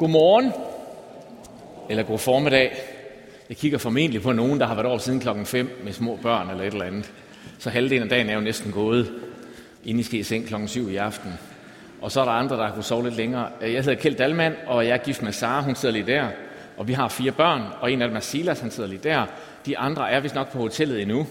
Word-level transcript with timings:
Godmorgen, 0.00 0.52
eller 1.90 2.02
god 2.02 2.18
formiddag. 2.18 2.72
Jeg 3.48 3.56
kigger 3.56 3.78
formentlig 3.78 4.22
på 4.22 4.32
nogen, 4.32 4.60
der 4.60 4.66
har 4.66 4.74
været 4.74 4.86
over 4.86 4.98
siden 4.98 5.20
klokken 5.20 5.46
5 5.46 5.80
med 5.84 5.92
små 5.92 6.18
børn 6.22 6.50
eller 6.50 6.64
et 6.64 6.72
eller 6.72 6.86
andet. 6.86 7.12
Så 7.58 7.70
halvdelen 7.70 8.02
af 8.02 8.08
dagen 8.08 8.30
er 8.30 8.34
jo 8.34 8.40
næsten 8.40 8.72
gået, 8.72 9.12
inden 9.84 10.00
I 10.00 10.02
skal 10.02 10.20
i 10.20 10.22
seng 10.22 10.46
klokken 10.46 10.68
7 10.68 10.90
i 10.90 10.96
aften. 10.96 11.32
Og 12.00 12.12
så 12.12 12.20
er 12.20 12.24
der 12.24 12.32
andre, 12.32 12.56
der 12.56 12.64
har 12.64 12.70
kunnet 12.72 12.84
sove 12.84 13.04
lidt 13.04 13.16
længere. 13.16 13.48
Øh, 13.62 13.72
jeg 13.72 13.84
hedder 13.84 14.00
Kjeld 14.00 14.16
Dalman, 14.16 14.54
og 14.66 14.86
jeg 14.86 14.92
er 14.92 15.04
gift 15.04 15.22
med 15.22 15.32
Sara, 15.32 15.62
hun 15.62 15.74
sidder 15.74 15.92
lige 15.92 16.06
der. 16.06 16.28
Og 16.76 16.88
vi 16.88 16.92
har 16.92 17.08
fire 17.08 17.32
børn, 17.32 17.62
og 17.80 17.92
en 17.92 18.02
af 18.02 18.08
dem 18.08 18.16
er 18.16 18.20
Silas, 18.20 18.60
han 18.60 18.70
sidder 18.70 18.88
lige 18.88 19.00
der. 19.02 19.26
De 19.66 19.78
andre 19.78 20.10
er 20.10 20.20
vist 20.20 20.34
nok 20.34 20.52
på 20.52 20.58
hotellet 20.58 21.02
endnu. 21.02 21.26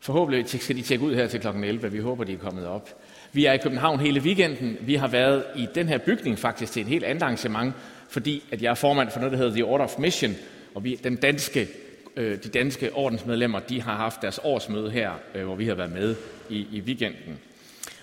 Forhåbentlig 0.00 0.48
skal 0.48 0.76
de 0.76 0.82
tjekke 0.82 1.04
ud 1.04 1.14
her 1.14 1.26
til 1.26 1.40
klokken 1.40 1.64
11. 1.64 1.92
Vi 1.92 1.98
håber, 1.98 2.24
de 2.24 2.32
er 2.32 2.38
kommet 2.38 2.66
op. 2.66 2.88
Vi 3.32 3.44
er 3.44 3.52
i 3.52 3.58
København 3.58 4.00
hele 4.00 4.20
weekenden. 4.20 4.76
Vi 4.80 4.94
har 4.94 5.08
været 5.08 5.44
i 5.56 5.66
den 5.74 5.88
her 5.88 5.98
bygning 5.98 6.38
faktisk 6.38 6.72
til 6.72 6.82
et 6.82 6.88
helt 6.88 7.04
andet 7.04 7.22
arrangement, 7.22 7.74
fordi 8.08 8.42
at 8.50 8.62
jeg 8.62 8.70
er 8.70 8.74
formand 8.74 9.10
for 9.10 9.20
noget, 9.20 9.32
der 9.32 9.38
hedder 9.38 9.52
The 9.52 9.64
Order 9.64 9.84
of 9.84 9.98
Mission, 9.98 10.34
og 10.74 10.84
vi, 10.84 11.00
den 11.04 11.16
danske, 11.16 11.68
øh, 12.16 12.42
de 12.42 12.48
danske 12.48 12.92
ordensmedlemmer 12.92 13.58
de 13.58 13.82
har 13.82 13.96
haft 13.96 14.22
deres 14.22 14.40
årsmøde 14.44 14.90
her, 14.90 15.10
øh, 15.34 15.44
hvor 15.44 15.54
vi 15.54 15.66
har 15.66 15.74
været 15.74 15.92
med 15.92 16.14
i, 16.50 16.66
i 16.72 16.80
weekenden. 16.80 17.38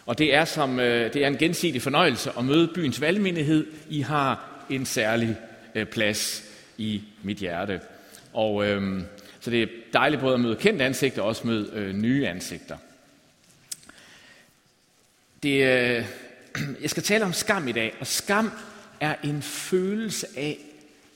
Og 0.06 0.18
det 0.18 0.36
er, 0.36 0.46
som, 0.46 0.80
øh, 0.80 1.14
det 1.14 1.24
er 1.24 1.28
en 1.28 1.38
gensidig 1.38 1.82
fornøjelse 1.82 2.32
at 2.38 2.46
møde 2.46 2.72
byens 2.76 3.02
valgmenighed. 3.02 3.66
I 3.90 4.02
har 4.02 4.64
en 4.70 4.86
særlig 4.86 5.36
øh, 5.76 5.86
plads 5.86 6.44
i 6.78 7.02
mit 7.24 7.38
hjerte. 7.38 7.80
Og 8.34 8.66
øh, 8.66 9.02
så 9.40 9.52
det 9.52 9.64
er 9.64 9.68
dejligt 9.94 10.22
både 10.22 10.34
at 10.34 10.40
møde 10.40 10.56
kendte 10.56 10.86
ansigter 10.86 11.22
og 11.22 11.28
også 11.28 11.48
møde 11.48 11.70
øh, 11.74 11.94
nye 11.94 12.28
ansigter. 12.28 12.78
Det, 15.44 15.64
øh, 15.64 16.06
jeg 16.82 16.90
skal 16.90 17.04
tale 17.04 17.26
om 17.26 17.34
skam 17.34 17.68
i 17.68 17.72
dag, 17.72 17.96
og 18.00 18.08
skam 18.08 18.52
er 19.00 19.16
en 19.24 19.42
følelse 19.42 20.28
af 20.38 20.58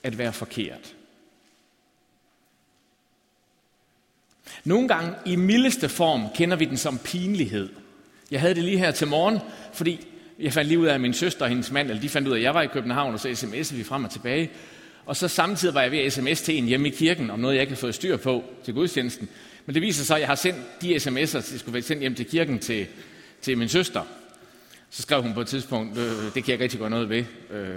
at 0.03 0.17
være 0.17 0.33
forkert. 0.33 0.95
Nogle 4.63 4.87
gange 4.87 5.13
i 5.25 5.35
mildeste 5.35 5.89
form 5.89 6.25
kender 6.35 6.57
vi 6.57 6.65
den 6.65 6.77
som 6.77 6.97
pinlighed. 6.97 7.69
Jeg 8.31 8.41
havde 8.41 8.55
det 8.55 8.63
lige 8.63 8.77
her 8.77 8.91
til 8.91 9.07
morgen, 9.07 9.39
fordi 9.73 10.07
jeg 10.39 10.53
fandt 10.53 10.67
lige 10.67 10.79
ud 10.79 10.85
af, 10.85 10.93
at 10.93 11.01
min 11.01 11.13
søster 11.13 11.45
og 11.45 11.49
hendes 11.49 11.71
mand, 11.71 11.89
eller 11.89 12.01
de 12.01 12.09
fandt 12.09 12.27
ud 12.27 12.33
af, 12.33 12.37
at 12.37 12.43
jeg 12.43 12.53
var 12.53 12.61
i 12.61 12.67
København, 12.67 13.13
og 13.13 13.19
så 13.19 13.29
sms'ede 13.29 13.75
vi 13.75 13.83
frem 13.83 14.03
og 14.03 14.11
tilbage. 14.11 14.51
Og 15.05 15.15
så 15.15 15.27
samtidig 15.27 15.73
var 15.73 15.81
jeg 15.81 15.91
ved 15.91 15.99
at 15.99 16.13
sms 16.13 16.41
til 16.41 16.57
en 16.57 16.65
hjemme 16.65 16.87
i 16.87 16.91
kirken, 16.91 17.29
om 17.29 17.39
noget, 17.39 17.55
jeg 17.55 17.61
ikke 17.61 17.71
havde 17.71 17.79
fået 17.79 17.95
styr 17.95 18.17
på 18.17 18.43
til 18.65 18.73
gudstjenesten. 18.73 19.29
Men 19.65 19.73
det 19.73 19.81
viser 19.81 20.03
sig, 20.03 20.15
at 20.15 20.19
jeg 20.19 20.27
har 20.27 20.35
sendt 20.35 20.81
de 20.81 20.95
sms'er, 20.95 21.51
der 21.51 21.57
skulle 21.57 21.73
være 21.73 21.83
sendt 21.83 22.01
hjem 22.01 22.15
til 22.15 22.25
kirken 22.25 22.59
til, 22.59 22.87
til 23.41 23.57
min 23.57 23.69
søster. 23.69 24.01
Så 24.89 25.01
skrev 25.01 25.21
hun 25.21 25.33
på 25.33 25.41
et 25.41 25.47
tidspunkt, 25.47 25.97
øh, 25.97 26.05
det 26.05 26.33
kan 26.33 26.43
jeg 26.47 26.49
ikke 26.49 26.63
rigtig 26.63 26.79
gøre 26.79 26.89
noget 26.89 27.09
ved. 27.09 27.23
Øh, 27.51 27.75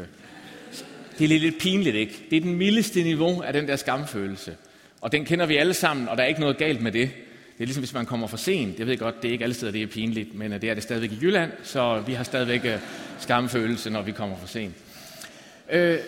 det 1.19 1.25
er 1.25 1.29
lidt, 1.29 1.43
lidt 1.43 1.59
pinligt, 1.59 1.97
ikke? 1.97 2.27
Det 2.31 2.37
er 2.37 2.41
den 2.41 2.55
mildeste 2.55 3.03
niveau 3.03 3.41
af 3.41 3.53
den 3.53 3.69
der 3.69 3.77
skamfølelse. 3.77 4.57
Og 5.01 5.13
den 5.13 5.25
kender 5.25 5.47
vi 5.47 5.57
alle 5.57 5.75
sammen, 5.75 6.09
og 6.09 6.17
der 6.17 6.23
er 6.23 6.27
ikke 6.27 6.41
noget 6.41 6.59
galt 6.59 6.83
med 6.83 6.93
det. 6.93 7.11
Det 7.59 7.65
er 7.65 7.67
ligesom, 7.67 7.81
hvis 7.81 7.95
man 7.95 8.07
kommer 8.07 8.27
for 8.27 8.37
sent. 8.37 8.79
Jeg 8.79 8.87
ved 8.87 8.99
godt, 8.99 9.23
det 9.23 9.29
er 9.29 9.33
ikke 9.33 9.45
alle 9.45 9.55
steder, 9.55 9.73
det 9.73 9.83
er 9.83 9.87
pinligt, 9.87 10.35
men 10.35 10.53
øh, 10.53 10.61
det 10.61 10.71
er 10.71 10.75
det 10.75 10.83
stadigvæk 10.83 11.13
i 11.13 11.19
Jylland, 11.23 11.53
så 11.63 12.03
vi 12.07 12.13
har 12.13 12.25
stadigvæk 12.25 12.65
øh, 12.65 12.79
skamfølelse, 13.19 13.91
når 13.91 14.03
vi 14.03 14.13
kommer 14.13 14.37
for 14.37 14.47
sent. 14.47 14.75
Øh, 15.71 15.99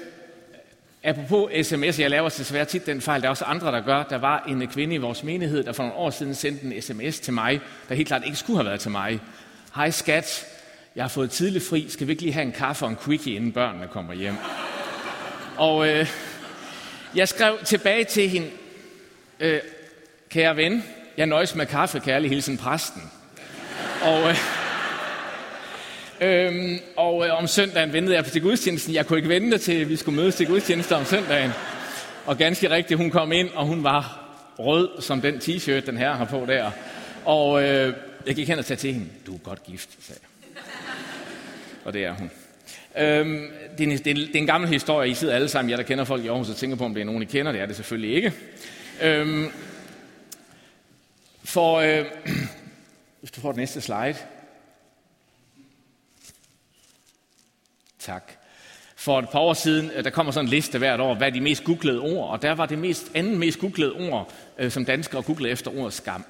apropos 1.05 1.67
sms, 1.67 2.01
jeg 2.01 2.11
laver 2.11 2.29
desværre 2.29 2.65
tit 2.65 2.87
den 2.87 3.01
fejl, 3.01 3.21
der 3.21 3.27
er 3.27 3.31
også 3.31 3.45
andre, 3.45 3.73
der 3.73 3.81
gør. 3.81 4.03
Der 4.03 4.19
var 4.19 4.45
en 4.49 4.69
kvinde 4.69 4.95
i 4.95 4.99
vores 4.99 5.25
menighed, 5.25 5.65
der 5.65 5.73
for 5.73 5.83
nogle 5.83 5.97
år 5.97 6.11
siden 6.11 6.35
sendte 6.35 6.67
en 6.67 6.83
sms 6.83 7.21
til 7.21 7.33
mig, 7.33 7.61
der 7.89 7.95
helt 7.95 8.09
klart 8.09 8.23
ikke 8.27 8.37
skulle 8.37 8.57
have 8.57 8.67
været 8.67 8.81
til 8.81 8.91
mig. 8.91 9.21
Hej 9.75 9.91
skat, 9.91 10.47
jeg 10.97 11.05
har 11.05 11.09
fået 11.09 11.31
tidlig 11.31 11.63
fri, 11.63 11.87
skal 11.89 12.07
vi 12.07 12.13
ikke 12.13 12.23
lige 12.23 12.33
have 12.33 12.47
en 12.47 12.53
kaffe 12.53 12.85
og 12.85 12.91
en 12.91 12.97
quickie, 13.05 13.35
inden 13.35 13.53
børnene 13.53 13.89
kommer 13.89 14.15
hjem? 14.15 14.35
Og 15.57 15.89
øh, 15.89 16.07
jeg 17.15 17.29
skrev 17.29 17.59
tilbage 17.65 18.05
til 18.05 18.29
hende, 18.29 18.51
øh, 19.41 19.61
kære 20.31 20.57
ven, 20.57 20.85
jeg 21.17 21.27
nøjes 21.27 21.55
med 21.55 21.67
kaffe, 21.67 22.01
kærlig 22.01 22.31
hilsen 22.31 22.57
præsten. 22.57 23.03
Og, 24.03 24.31
øh, 24.31 24.37
øh, 26.21 26.79
og 26.97 27.27
øh, 27.27 27.39
om 27.39 27.47
søndagen 27.47 27.93
ventede 27.93 28.17
jeg 28.17 28.25
til 28.25 28.43
gudstjenesten. 28.43 28.95
Jeg 28.95 29.07
kunne 29.07 29.19
ikke 29.19 29.29
vente 29.29 29.59
til, 29.59 29.89
vi 29.89 29.97
skulle 29.97 30.17
mødes 30.17 30.35
til 30.35 30.47
gudstjenesten 30.47 30.97
om 30.97 31.05
søndagen. 31.05 31.51
Og 32.27 32.39
ganske 32.39 32.71
rigtigt, 32.71 32.99
hun 32.99 33.11
kom 33.11 33.33
ind, 33.33 33.49
og 33.55 33.67
hun 33.67 33.85
var 33.85 34.29
rød 34.59 35.03
som 35.03 35.21
den 35.21 35.35
t-shirt, 35.35 35.87
den 35.87 35.97
her 35.97 36.13
har 36.13 36.25
på 36.25 36.45
der. 36.49 36.71
Og 37.25 37.63
øh, 37.63 37.95
jeg 38.27 38.35
gik 38.35 38.49
hen 38.49 38.59
og 38.59 38.65
sagde 38.65 38.81
til 38.81 38.93
hende, 38.93 39.07
du 39.27 39.35
er 39.35 39.39
godt 39.39 39.63
gift, 39.65 39.89
sagde 40.01 40.21
jeg 40.23 40.29
og 41.85 41.93
det 41.93 42.05
er 42.05 42.13
hun. 42.13 42.31
Øhm, 42.97 43.51
det, 43.79 43.89
er 43.89 43.91
en, 43.93 43.99
det, 43.99 44.07
er, 44.07 44.15
det 44.15 44.35
er 44.35 44.39
en 44.39 44.47
gammel 44.47 44.71
historie. 44.71 45.11
I 45.11 45.15
sidder 45.15 45.35
alle 45.35 45.49
sammen, 45.49 45.71
jeg 45.71 45.79
der 45.79 45.85
kender 45.85 46.05
folk 46.05 46.25
i 46.25 46.29
Aarhus, 46.29 46.51
og 46.51 46.57
tænker 46.57 46.77
på, 46.77 46.85
om 46.85 46.95
det 46.95 47.01
er 47.01 47.05
nogen, 47.05 47.23
I 47.23 47.25
kender. 47.25 47.53
Det 47.53 47.61
er 47.61 47.67
det 47.67 47.77
selvfølgelig 47.77 48.17
ikke. 48.17 48.33
Øhm, 49.03 49.51
for, 51.45 51.77
øh, 51.77 52.05
hvis 53.21 53.31
du 53.31 53.41
får 53.41 53.53
den 53.53 53.59
næste 53.59 53.81
slide. 53.81 54.17
Tak. 57.99 58.33
For 58.97 59.19
et 59.19 59.29
par 59.29 59.39
år 59.39 59.55
siden, 59.55 59.91
øh, 59.91 60.05
der 60.05 60.11
kommer 60.11 60.33
sådan 60.33 60.47
en 60.47 60.51
liste 60.51 60.79
hvert 60.79 61.01
år, 61.01 61.15
hvad 61.15 61.27
er 61.27 61.33
de 61.33 61.41
mest 61.41 61.65
googlede 61.65 62.01
ord, 62.01 62.31
og 62.31 62.43
der 62.43 62.53
var 62.53 62.67
det 62.67 62.79
mest, 62.79 63.11
anden 63.15 63.39
mest 63.39 63.59
googlede 63.59 63.93
ord, 63.93 64.33
øh, 64.59 64.71
som 64.71 64.85
danskere 64.85 65.23
googlede 65.23 65.53
efter 65.53 65.79
ordet 65.79 65.93
skam. 65.93 66.25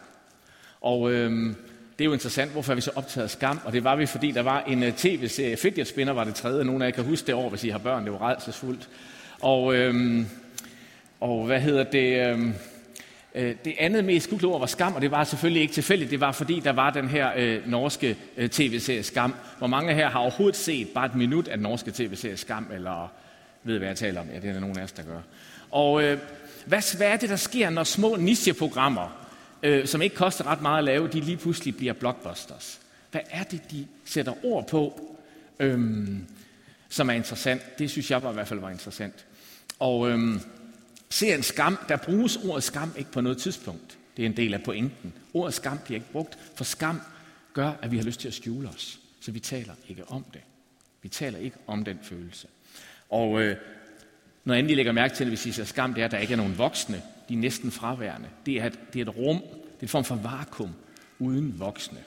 Og 0.81 1.13
øh, 1.13 1.55
det 1.99 2.05
er 2.05 2.05
jo 2.05 2.13
interessant, 2.13 2.53
hvorfor 2.53 2.73
er 2.73 2.75
vi 2.75 2.81
så 2.81 2.91
optaget 2.95 3.25
af 3.25 3.31
skam? 3.31 3.61
Og 3.65 3.73
det 3.73 3.85
var 3.85 3.97
vi, 3.97 4.07
fordi 4.07 4.31
der 4.31 4.43
var 4.43 4.61
en 4.61 4.83
uh, 4.83 4.93
tv-serie, 4.97 5.57
Fidget 5.57 5.89
Spinner 5.89 6.13
var 6.13 6.25
det 6.25 6.35
tredje, 6.35 6.65
nogle 6.65 6.85
af 6.85 6.91
jer 6.91 6.95
kan 6.95 7.05
huske 7.05 7.27
det 7.27 7.35
år, 7.35 7.49
hvis 7.49 7.65
I 7.65 7.69
har 7.69 7.79
børn, 7.79 8.05
det 8.05 8.13
var 8.13 8.31
redselsfuldt. 8.31 8.89
Og, 9.41 9.75
øhm, 9.75 10.27
og 11.21 11.47
hvad 11.47 11.61
hedder 11.61 11.85
det? 11.85 12.27
Øhm, 12.27 12.55
øh, 13.35 13.55
det 13.65 13.75
andet 13.79 14.05
mest 14.05 14.27
skugte 14.27 14.45
ord 14.45 14.61
var 14.61 14.67
skam, 14.67 14.95
og 14.95 15.03
det 15.03 15.11
var 15.11 15.25
selvfølgelig 15.25 15.63
ikke 15.63 15.75
tilfældigt. 15.75 16.11
Det 16.11 16.21
var 16.21 16.33
fordi, 16.33 16.61
der 16.61 16.73
var 16.73 16.91
den 16.91 17.09
her 17.09 17.31
øh, 17.37 17.71
norske 17.71 18.17
øh, 18.37 18.49
tv-serie 18.49 19.03
Skam. 19.03 19.35
Hvor 19.59 19.67
mange 19.67 19.95
her 19.95 20.11
har 20.11 20.19
overhovedet 20.19 20.57
set 20.57 20.89
bare 20.89 21.07
et 21.07 21.15
minut 21.15 21.49
af 21.49 21.57
den 21.57 21.63
norske 21.63 21.91
tv-serie 21.91 22.37
Skam, 22.37 22.71
eller 22.75 23.13
ved 23.63 23.79
hvad 23.79 23.89
jeg 23.89 23.97
taler 23.97 24.21
om? 24.21 24.27
Ja, 24.35 24.41
det 24.41 24.49
er 24.49 24.53
der 24.53 24.61
nogen 24.61 24.79
af 24.79 24.83
os, 24.83 24.93
der 24.93 25.03
gør. 25.03 25.21
Og 25.71 26.03
øh, 26.05 26.19
hvad, 26.67 26.97
hvad 26.97 27.09
er 27.09 27.17
det, 27.17 27.29
der 27.29 27.37
sker, 27.37 27.71
når 27.71 27.85
små 27.85 28.17
nicheprogrammer 28.17 29.22
øh, 29.63 29.87
som 29.87 30.03
ikke 30.03 30.17
koster 30.17 30.47
ret 30.47 30.63
meget 30.63 30.79
at 30.79 30.85
lave, 30.85 31.09
de 31.09 31.21
lige 31.21 31.37
pludselig 31.37 31.77
bliver 31.77 31.93
blockbusters. 31.93 32.81
Hvad 33.11 33.21
er 33.31 33.43
det, 33.43 33.71
de 33.71 33.87
sætter 34.05 34.45
ord 34.45 34.69
på, 34.69 35.17
øhm, 35.61 36.27
som 36.89 37.11
er 37.11 37.15
interessant? 37.15 37.79
Det 37.79 37.91
synes 37.91 38.11
jeg 38.11 38.23
var, 38.23 38.31
i 38.31 38.35
hvert 38.35 38.49
fald 38.49 38.61
var 38.61 38.71
interessant. 38.71 39.27
Og 39.79 40.11
øhm, 40.11 40.41
en 41.23 41.43
skam, 41.43 41.79
der 41.89 41.97
bruges 41.97 42.37
ordet 42.37 42.63
skam 42.65 42.93
ikke 42.99 43.13
på 43.13 43.21
noget 43.21 43.39
tidspunkt. 43.39 43.99
Det 44.17 44.23
er 44.23 44.27
en 44.27 44.37
del 44.37 44.55
af 44.55 44.63
pointen. 44.63 45.13
Ordet 45.35 45.55
skam 45.55 45.79
bliver 45.85 45.97
ikke 45.97 46.13
brugt, 46.13 46.39
for 46.57 46.65
skam 46.65 47.01
gør, 47.53 47.73
at 47.83 47.91
vi 47.91 47.97
har 47.97 48.05
lyst 48.05 48.21
til 48.21 48.29
at 48.29 48.35
skjule 48.35 48.69
os. 48.69 48.99
Så 49.21 49.31
vi 49.31 49.41
taler 49.41 49.75
ikke 49.89 50.05
om 50.09 50.25
det. 50.33 50.41
Vi 51.03 51.09
taler 51.09 51.39
ikke 51.39 51.57
om 51.67 51.85
den 51.85 51.99
følelse. 52.03 52.49
Og 53.11 53.43
øh, 53.43 53.57
noget 54.45 54.59
andet, 54.59 54.71
I 54.71 54.75
lægger 54.75 54.93
mærke 54.93 55.15
til, 55.15 55.29
hvis 55.29 55.47
I 55.47 55.53
siger 55.53 55.67
skam, 55.67 55.95
det 55.95 56.01
er, 56.01 56.05
at 56.05 56.11
der 56.11 56.19
ikke 56.19 56.33
er 56.33 56.37
nogen 56.37 56.59
voksne 56.59 57.03
de 57.29 57.35
næsten 57.35 57.71
fraværende. 57.71 58.29
Det 58.47 58.57
er, 58.61 58.67
et, 58.67 58.79
det 58.93 59.01
er 59.01 59.11
et 59.11 59.17
rum, 59.17 59.37
det 59.37 59.79
er 59.79 59.83
en 59.83 59.89
form 59.89 60.05
for 60.05 60.15
vakuum 60.15 60.75
uden 61.19 61.61
voksne. 61.61 61.99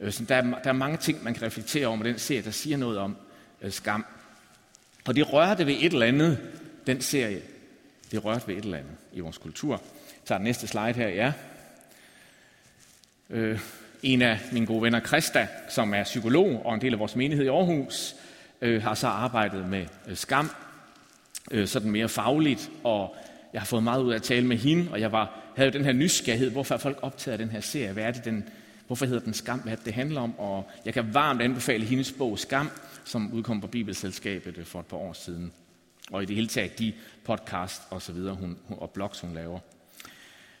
Øh, 0.00 0.12
så 0.12 0.24
der, 0.24 0.34
er, 0.34 0.42
der 0.42 0.68
er 0.68 0.72
mange 0.72 0.96
ting, 0.96 1.24
man 1.24 1.34
kan 1.34 1.42
reflektere 1.42 1.86
over 1.86 1.96
med 1.96 2.06
den 2.06 2.18
serie, 2.18 2.42
der 2.42 2.50
siger 2.50 2.76
noget 2.76 2.98
om 2.98 3.16
øh, 3.62 3.72
skam. 3.72 4.06
Og 5.06 5.16
det 5.16 5.32
rørte 5.32 5.66
ved 5.66 5.76
et 5.80 5.92
eller 5.92 6.06
andet, 6.06 6.38
den 6.86 7.00
serie. 7.00 7.42
Det 8.10 8.24
rørte 8.24 8.48
ved 8.48 8.56
et 8.56 8.64
eller 8.64 8.78
andet 8.78 8.92
i 9.12 9.20
vores 9.20 9.38
kultur. 9.38 9.72
Jeg 9.72 9.80
tager 10.24 10.38
den 10.38 10.44
næste 10.44 10.66
slide 10.66 10.92
her, 10.92 11.08
ja. 11.08 11.32
Øh, 13.30 13.60
en 14.02 14.22
af 14.22 14.40
mine 14.52 14.66
gode 14.66 14.82
venner, 14.82 15.00
Krista, 15.00 15.48
som 15.68 15.94
er 15.94 16.04
psykolog 16.04 16.66
og 16.66 16.74
en 16.74 16.80
del 16.80 16.92
af 16.92 16.98
vores 16.98 17.16
menighed 17.16 17.44
i 17.44 17.48
Aarhus, 17.48 18.14
øh, 18.60 18.82
har 18.82 18.94
så 18.94 19.06
arbejdet 19.06 19.68
med 19.68 19.86
øh, 20.08 20.16
skam, 20.16 20.50
øh, 21.50 21.68
sådan 21.68 21.90
mere 21.90 22.08
fagligt, 22.08 22.70
og 22.84 23.16
jeg 23.56 23.62
har 23.62 23.66
fået 23.66 23.82
meget 23.82 24.02
ud 24.02 24.12
af 24.12 24.16
at 24.16 24.22
tale 24.22 24.46
med 24.46 24.56
hende, 24.56 24.90
og 24.90 25.00
jeg 25.00 25.12
var, 25.12 25.40
havde 25.56 25.70
jo 25.70 25.78
den 25.78 25.84
her 25.84 25.92
nysgerrighed, 25.92 26.50
hvorfor 26.50 26.74
er 26.74 26.78
folk 26.78 26.98
optaget 27.02 27.32
af 27.32 27.38
den 27.38 27.50
her 27.50 27.60
serie? 27.60 27.92
Hvad 27.92 28.04
er 28.04 28.10
det, 28.10 28.24
den, 28.24 28.48
hvorfor 28.86 29.06
hedder 29.06 29.20
den 29.20 29.34
Skam? 29.34 29.58
Hvad 29.58 29.76
det 29.84 29.94
handler 29.94 30.20
om? 30.20 30.38
Og 30.38 30.70
jeg 30.84 30.94
kan 30.94 31.14
varmt 31.14 31.42
anbefale 31.42 31.84
hendes 31.84 32.12
bog 32.12 32.38
Skam, 32.38 32.70
som 33.04 33.32
udkom 33.32 33.60
på 33.60 33.66
Bibelselskabet 33.66 34.66
for 34.66 34.80
et 34.80 34.86
par 34.86 34.96
år 34.96 35.12
siden. 35.12 35.52
Og 36.10 36.22
i 36.22 36.26
det 36.26 36.36
hele 36.36 36.48
taget 36.48 36.78
de 36.78 36.92
podcast 37.24 37.82
og 37.90 38.02
så 38.02 38.12
videre, 38.12 38.34
hun, 38.34 38.58
og 38.68 38.90
blogs, 38.90 39.20
hun 39.20 39.34
laver. 39.34 39.58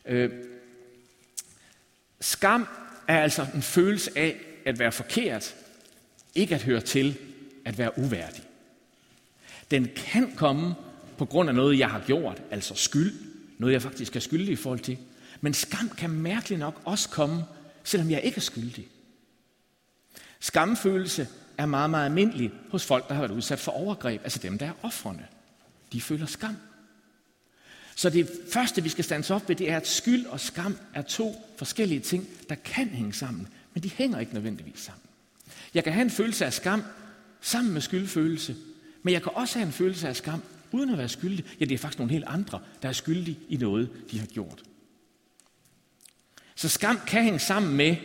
Øh, 0.04 0.30
skam 2.20 2.68
er 3.08 3.18
altså 3.18 3.46
en 3.54 3.62
følelse 3.62 4.10
af 4.18 4.36
at 4.64 4.78
være 4.78 4.92
forkert, 4.92 5.54
ikke 6.34 6.54
at 6.54 6.62
høre 6.62 6.80
til, 6.80 7.18
at 7.64 7.78
være 7.78 7.98
uværdig. 7.98 8.42
Den 9.70 9.88
kan 9.96 10.32
komme 10.36 10.74
på 11.18 11.24
grund 11.24 11.48
af 11.48 11.54
noget, 11.54 11.78
jeg 11.78 11.90
har 11.90 12.02
gjort, 12.06 12.42
altså 12.50 12.74
skyld, 12.74 13.14
noget 13.58 13.72
jeg 13.72 13.82
faktisk 13.82 14.16
er 14.16 14.20
skyldig 14.20 14.52
i 14.52 14.56
forhold 14.56 14.80
til. 14.80 14.98
Men 15.40 15.54
skam 15.54 15.88
kan 15.88 16.10
mærkeligt 16.10 16.58
nok 16.58 16.80
også 16.84 17.08
komme, 17.08 17.44
selvom 17.84 18.10
jeg 18.10 18.20
ikke 18.22 18.36
er 18.36 18.40
skyldig. 18.40 18.88
Skamfølelse 20.40 21.28
er 21.58 21.66
meget, 21.66 21.90
meget 21.90 22.04
almindelig 22.04 22.52
hos 22.70 22.84
folk, 22.84 23.08
der 23.08 23.14
har 23.14 23.22
været 23.22 23.36
udsat 23.36 23.58
for 23.58 23.72
overgreb, 23.72 24.20
altså 24.24 24.38
dem, 24.38 24.58
der 24.58 24.66
er 24.66 24.72
offrene. 24.82 25.26
De 25.92 26.00
føler 26.00 26.26
skam. 26.26 26.56
Så 27.96 28.10
det 28.10 28.30
første, 28.52 28.82
vi 28.82 28.88
skal 28.88 29.04
stands 29.04 29.30
op 29.30 29.48
ved, 29.48 29.56
det 29.56 29.70
er, 29.70 29.76
at 29.76 29.88
skyld 29.88 30.26
og 30.26 30.40
skam 30.40 30.78
er 30.94 31.02
to 31.02 31.54
forskellige 31.58 32.00
ting, 32.00 32.28
der 32.48 32.54
kan 32.54 32.88
hænge 32.88 33.12
sammen, 33.12 33.48
men 33.74 33.82
de 33.82 33.90
hænger 33.90 34.18
ikke 34.18 34.34
nødvendigvis 34.34 34.80
sammen. 34.80 35.02
Jeg 35.74 35.84
kan 35.84 35.92
have 35.92 36.04
en 36.04 36.10
følelse 36.10 36.46
af 36.46 36.52
skam 36.52 36.82
sammen 37.40 37.72
med 37.72 37.80
skyldfølelse, 37.80 38.56
men 39.02 39.14
jeg 39.14 39.22
kan 39.22 39.32
også 39.34 39.58
have 39.58 39.66
en 39.66 39.72
følelse 39.72 40.08
af 40.08 40.16
skam 40.16 40.42
uden 40.76 40.90
at 40.90 40.98
være 40.98 41.08
skyldig. 41.08 41.44
Ja, 41.60 41.64
det 41.64 41.74
er 41.74 41.78
faktisk 41.78 41.98
nogle 41.98 42.12
helt 42.12 42.24
andre, 42.26 42.60
der 42.82 42.88
er 42.88 42.92
skyldige 42.92 43.38
i 43.48 43.56
noget, 43.56 43.90
de 44.10 44.18
har 44.18 44.26
gjort. 44.26 44.62
Så 46.54 46.68
skam 46.68 47.00
kan 47.06 47.24
hænge 47.24 47.38
sammen 47.38 47.76
med, 47.76 47.96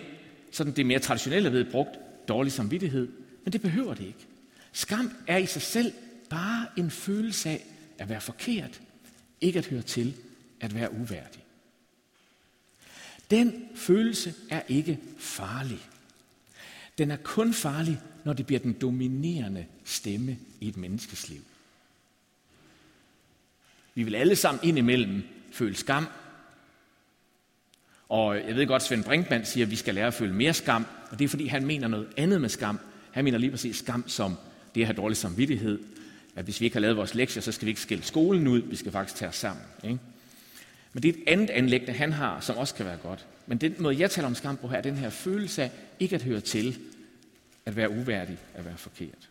sådan 0.51 0.73
det 0.73 0.85
mere 0.85 0.99
traditionelle 0.99 1.51
ved 1.51 1.71
brugt, 1.71 1.99
dårlig 2.27 2.51
samvittighed, 2.51 3.07
men 3.43 3.53
det 3.53 3.61
behøver 3.61 3.93
det 3.93 4.05
ikke. 4.05 4.27
Skam 4.71 5.11
er 5.27 5.37
i 5.37 5.45
sig 5.45 5.61
selv 5.61 5.93
bare 6.29 6.67
en 6.77 6.91
følelse 6.91 7.49
af 7.49 7.65
at 7.97 8.09
være 8.09 8.21
forkert, 8.21 8.81
ikke 9.41 9.59
at 9.59 9.65
høre 9.65 9.81
til, 9.81 10.15
at 10.59 10.75
være 10.75 10.93
uværdig. 10.93 11.43
Den 13.31 13.65
følelse 13.75 14.33
er 14.49 14.61
ikke 14.67 14.99
farlig. 15.17 15.79
Den 16.97 17.11
er 17.11 17.17
kun 17.23 17.53
farlig, 17.53 17.99
når 18.25 18.33
det 18.33 18.45
bliver 18.45 18.59
den 18.59 18.73
dominerende 18.73 19.65
stemme 19.83 20.37
i 20.59 20.67
et 20.67 20.77
menneskes 20.77 21.29
liv. 21.29 21.41
Vi 24.01 24.05
vil 24.05 24.15
alle 24.15 24.35
sammen 24.35 24.59
indimellem 24.63 25.23
føle 25.51 25.75
skam. 25.75 26.07
Og 28.09 28.35
jeg 28.35 28.55
ved 28.55 28.67
godt, 28.67 28.83
Svend 28.83 29.03
Brinkmann 29.03 29.45
siger, 29.45 29.65
at 29.65 29.71
vi 29.71 29.75
skal 29.75 29.95
lære 29.95 30.07
at 30.07 30.13
føle 30.13 30.33
mere 30.33 30.53
skam. 30.53 30.85
Og 31.11 31.19
det 31.19 31.25
er, 31.25 31.29
fordi 31.29 31.47
han 31.47 31.65
mener 31.65 31.87
noget 31.87 32.07
andet 32.17 32.41
med 32.41 32.49
skam. 32.49 32.79
Han 33.11 33.23
mener 33.23 33.37
lige 33.37 33.51
præcis 33.51 33.77
skam 33.77 34.03
som 34.07 34.37
det 34.75 34.81
at 34.81 34.87
have 34.87 34.95
dårlig 34.95 35.17
samvittighed. 35.17 35.79
At 36.35 36.43
hvis 36.43 36.61
vi 36.61 36.65
ikke 36.65 36.75
har 36.75 36.81
lavet 36.81 36.97
vores 36.97 37.15
lektier, 37.15 37.41
så 37.41 37.51
skal 37.51 37.65
vi 37.65 37.69
ikke 37.69 37.81
skille 37.81 38.03
skolen 38.03 38.47
ud. 38.47 38.61
Vi 38.61 38.75
skal 38.75 38.91
faktisk 38.91 39.15
tage 39.15 39.29
os 39.29 39.35
sammen. 39.35 39.65
Ikke? 39.83 39.99
Men 40.93 41.03
det 41.03 41.09
er 41.09 41.13
et 41.13 41.23
andet 41.27 41.49
anlæggende, 41.49 41.93
han 41.93 42.13
har, 42.13 42.39
som 42.39 42.57
også 42.57 42.75
kan 42.75 42.85
være 42.85 42.97
godt. 42.97 43.25
Men 43.47 43.57
den 43.57 43.75
måde, 43.79 43.99
jeg 43.99 44.11
taler 44.11 44.27
om 44.27 44.35
skam 44.35 44.57
på 44.57 44.67
her, 44.67 44.77
er 44.77 44.81
den 44.81 44.97
her 44.97 45.09
følelse 45.09 45.63
af 45.63 45.71
ikke 45.99 46.15
at 46.15 46.23
høre 46.23 46.41
til, 46.41 46.79
at 47.65 47.75
være 47.75 47.89
uværdig, 47.89 48.37
at 48.53 48.65
være 48.65 48.77
forkert. 48.77 49.29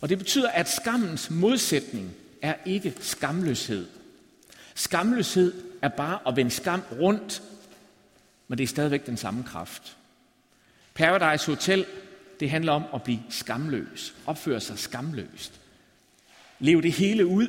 Og 0.00 0.08
det 0.08 0.18
betyder, 0.18 0.48
at 0.48 0.68
skammens 0.68 1.30
modsætning 1.30 2.14
er 2.42 2.54
ikke 2.64 2.94
skamløshed. 3.00 3.86
Skamløshed 4.74 5.52
er 5.82 5.88
bare 5.88 6.18
at 6.26 6.36
vende 6.36 6.50
skam 6.50 6.82
rundt, 7.00 7.42
men 8.48 8.58
det 8.58 8.64
er 8.64 8.68
stadigvæk 8.68 9.06
den 9.06 9.16
samme 9.16 9.44
kraft. 9.44 9.96
Paradise 10.94 11.46
Hotel, 11.46 11.86
det 12.40 12.50
handler 12.50 12.72
om 12.72 12.84
at 12.94 13.02
blive 13.02 13.20
skamløs, 13.30 14.14
opføre 14.26 14.60
sig 14.60 14.78
skamløst. 14.78 15.60
Leve 16.58 16.82
det 16.82 16.92
hele 16.92 17.26
ud, 17.26 17.48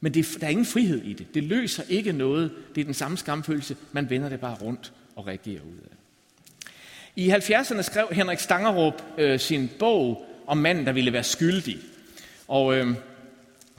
men 0.00 0.14
det, 0.14 0.36
der 0.40 0.46
er 0.46 0.50
ingen 0.50 0.66
frihed 0.66 1.02
i 1.02 1.12
det. 1.12 1.34
Det 1.34 1.44
løser 1.44 1.82
ikke 1.88 2.12
noget. 2.12 2.52
Det 2.74 2.80
er 2.80 2.84
den 2.84 2.94
samme 2.94 3.16
skamfølelse. 3.16 3.76
Man 3.92 4.10
vender 4.10 4.28
det 4.28 4.40
bare 4.40 4.54
rundt 4.54 4.92
og 5.16 5.26
reagerer 5.26 5.62
ud 5.62 5.78
af. 5.90 5.96
I 7.16 7.30
70'erne 7.30 7.82
skrev 7.82 8.08
Henrik 8.12 8.38
Stangerup 8.38 9.02
øh, 9.18 9.40
sin 9.40 9.70
bog 9.78 10.26
om 10.46 10.58
manden, 10.58 10.86
der 10.86 10.92
ville 10.92 11.12
være 11.12 11.24
skyldig. 11.24 11.78
Og 12.48 12.76
øh, 12.76 12.94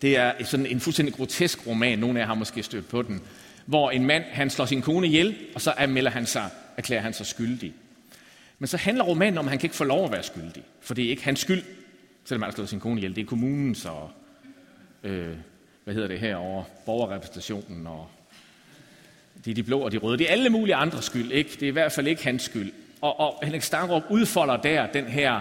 det 0.02 0.18
er 0.18 0.44
sådan 0.44 0.66
en 0.66 0.80
fuldstændig 0.80 1.16
grotesk 1.16 1.68
roman, 1.68 2.00
nogle 2.00 2.20
af 2.20 2.22
jer 2.22 2.28
har 2.28 2.36
måske 2.36 2.64
stødt 2.64 2.90
på 2.90 3.02
den, 3.02 3.22
hvor 3.66 3.92
en 3.92 4.06
mand, 4.06 4.24
han 4.24 4.50
slår 4.50 4.66
sin 4.66 4.82
kone 4.82 5.08
ihjel, 5.08 5.38
og 5.56 5.62
så 5.62 5.72
anmelder 5.72 6.12
han 6.12 6.26
sig, 6.26 6.50
erklærer 6.78 7.02
han 7.02 7.14
sig 7.14 7.26
skyldig. 7.26 7.74
Men 8.60 8.68
så 8.68 8.78
handler 8.78 9.04
romanen 9.04 9.38
om, 9.38 9.46
at 9.46 9.50
han 9.50 9.60
kan 9.60 9.66
ikke 9.66 9.76
få 9.76 9.84
lov 9.84 10.06
at 10.06 10.12
være 10.12 10.24
skyldig, 10.24 10.64
for 10.82 10.94
det 10.94 11.06
er 11.06 11.10
ikke 11.10 11.24
hans 11.24 11.40
skyld, 11.40 11.64
selvom 12.26 12.42
han 12.42 12.50
har 12.50 12.56
slået 12.56 12.70
sin 12.70 12.80
kone 12.80 12.98
ihjel. 12.98 13.16
Det 13.16 13.22
er 13.22 13.26
kommunens 13.26 13.86
og, 13.86 14.12
øh, 15.04 15.36
hvad 15.84 15.94
hedder 15.94 16.08
det 16.08 16.20
her 16.20 16.36
over 16.36 16.64
borgerrepræsentationen 16.86 17.88
og 17.88 18.08
det 19.46 19.52
er 19.52 19.56
de 19.56 19.64
blå 19.64 19.80
og 19.80 19.92
de 19.92 19.98
røde. 19.98 20.18
Det 20.18 20.28
er 20.28 20.32
alle 20.32 20.50
mulige 20.50 20.76
andre 20.76 21.02
skyld, 21.02 21.32
ikke? 21.32 21.50
Det 21.50 21.64
er 21.64 21.68
i 21.68 21.72
hvert 21.72 21.92
fald 21.92 22.08
ikke 22.08 22.24
hans 22.24 22.44
skyld. 22.44 22.72
Og, 23.02 23.20
og 23.20 23.40
Henrik 23.44 23.62
Stangerup 23.62 24.04
udfolder 24.10 24.58
der 24.58 24.88
den 24.88 25.06
her 25.06 25.40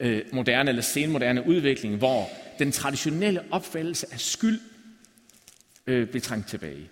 øh, 0.00 0.22
moderne 0.32 0.68
eller 0.68 0.82
senmoderne 0.82 1.46
udvikling, 1.46 1.96
hvor 1.96 2.28
den 2.58 2.72
traditionelle 2.72 3.44
opfattelse 3.50 4.12
af 4.12 4.20
skyld 4.20 4.60
øh, 5.86 6.08
blev 6.08 6.22
trængt 6.22 6.48
tilbage. 6.48 6.90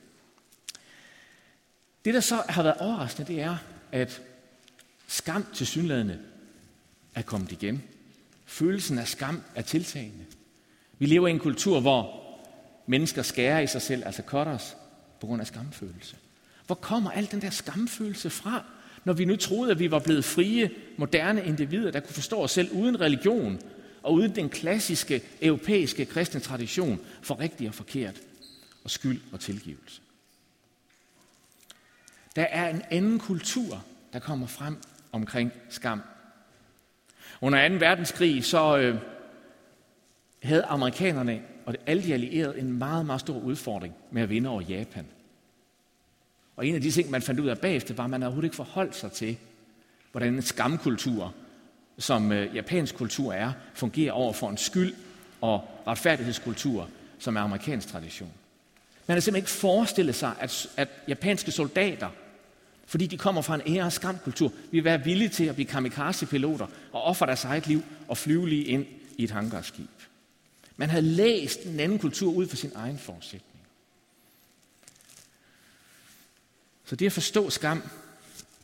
Det, 2.05 2.15
der 2.15 2.21
så 2.21 2.43
har 2.49 2.63
været 2.63 2.77
overraskende, 2.77 3.33
det 3.33 3.41
er, 3.43 3.57
at 3.93 4.23
skam 5.07 5.47
til 5.55 5.67
synlædende 5.67 6.19
er 7.15 7.23
kommet 7.23 7.53
igen. 7.53 7.83
Følelsen 8.47 8.99
af 8.99 9.09
skam 9.09 9.43
er 9.55 9.63
tiltagende. 9.63 10.25
Vi 10.99 11.07
lever 11.07 11.29
i 11.29 11.31
en 11.31 11.39
kultur, 11.39 11.81
hvor 11.81 12.23
mennesker 12.87 13.23
skærer 13.23 13.61
i 13.61 13.67
sig 13.67 13.83
selv, 13.83 14.03
altså 14.07 14.23
cutters, 14.23 14.77
på 15.21 15.27
grund 15.27 15.41
af 15.41 15.47
skamfølelse. 15.47 16.17
Hvor 16.67 16.75
kommer 16.75 17.11
al 17.11 17.29
den 17.31 17.43
der 17.43 17.51
skamfølelse 17.51 18.31
fra, 18.31 18.65
når 19.05 19.13
vi 19.13 19.25
nu 19.25 19.37
troede, 19.37 19.71
at 19.71 19.79
vi 19.79 19.91
var 19.91 19.99
blevet 19.99 20.25
frie, 20.25 20.71
moderne 20.97 21.45
individer, 21.45 21.91
der 21.91 22.01
kunne 22.01 22.15
forstå 22.15 22.43
os 22.43 22.51
selv 22.51 22.73
uden 22.73 23.01
religion 23.01 23.61
og 24.03 24.15
uden 24.15 24.35
den 24.35 24.49
klassiske 24.49 25.23
europæiske 25.43 26.05
kristne 26.05 26.41
tradition 26.41 27.01
for 27.23 27.41
rigtigt 27.41 27.69
og 27.69 27.75
forkert 27.75 28.21
og 28.85 28.91
skyld 28.91 29.21
og 29.33 29.41
tilgivelse. 29.41 30.01
Der 32.37 32.43
er 32.43 32.69
en 32.69 32.83
anden 32.91 33.19
kultur, 33.19 33.85
der 34.13 34.19
kommer 34.19 34.47
frem 34.47 34.77
omkring 35.13 35.53
skam. 35.69 36.03
Under 37.41 37.69
2. 37.69 37.75
verdenskrig 37.75 38.45
så 38.45 38.79
øh, 38.79 38.97
havde 40.43 40.65
amerikanerne 40.65 41.43
og 41.67 41.75
alle 41.87 42.03
de 42.03 42.15
allierede 42.15 42.59
en 42.59 42.79
meget, 42.79 43.07
meget 43.07 43.21
stor 43.21 43.39
udfordring 43.39 43.95
med 44.11 44.23
at 44.23 44.31
vinde 44.31 44.51
over 44.51 44.61
Japan. 44.61 45.07
Og 46.57 46.67
en 46.67 46.75
af 46.75 46.81
de 46.81 46.91
ting, 46.91 47.11
man 47.11 47.23
fandt 47.23 47.41
ud 47.41 47.49
af 47.49 47.59
bagefter, 47.59 47.95
var, 47.95 48.05
at 48.05 48.11
man 48.11 48.23
overhovedet 48.23 48.47
ikke 48.47 48.57
forholdt 48.57 48.97
sig 48.97 49.13
til, 49.13 49.39
hvordan 50.13 50.35
en 50.35 50.43
skamkultur, 50.43 51.35
som 52.01 52.33
øh, 52.33 52.57
japansk 52.57 52.95
kultur 52.95 53.33
er, 53.33 53.53
fungerer 53.75 54.13
over 54.13 54.33
for 54.33 54.51
en 54.51 54.57
skyld 54.57 54.95
og 55.41 55.69
retfærdighedskultur, 55.87 56.89
som 57.19 57.37
er 57.37 57.41
amerikansk 57.41 57.89
tradition. 57.89 58.33
Man 59.07 59.15
har 59.15 59.21
simpelthen 59.21 59.43
ikke 59.43 59.61
forestillet 59.61 60.15
sig, 60.15 60.35
at, 60.41 60.67
at 60.77 60.89
japanske 61.09 61.51
soldater, 61.51 62.09
fordi 62.87 63.07
de 63.07 63.19
kommer 63.19 63.43
fra 63.43 63.55
en 63.55 63.77
ære- 63.77 63.85
og 63.85 63.93
skamkultur, 63.93 64.53
vil 64.71 64.85
være 64.85 65.05
villige 65.05 65.29
til 65.29 65.45
at 65.45 65.55
blive 65.55 65.67
kamikaze-piloter 65.67 66.67
og 66.93 67.03
ofre 67.03 67.27
deres 67.27 67.45
eget 67.45 67.67
liv 67.67 67.83
og 68.09 68.17
flyve 68.17 68.49
lige 68.49 68.65
ind 68.65 68.87
i 69.17 69.25
et 69.25 69.31
hangarskib. 69.31 69.91
Man 70.77 70.91
havde 70.91 71.03
læst 71.03 71.63
en 71.63 71.81
anden 71.81 71.99
kultur 71.99 72.33
ud 72.33 72.49
fra 72.49 72.57
sin 72.57 72.73
egen 72.75 72.99
forudsætning. 72.99 73.61
Så 76.85 76.97
det 76.97 77.07
at 77.07 77.13
forstå 77.13 77.51
skam 77.51 77.83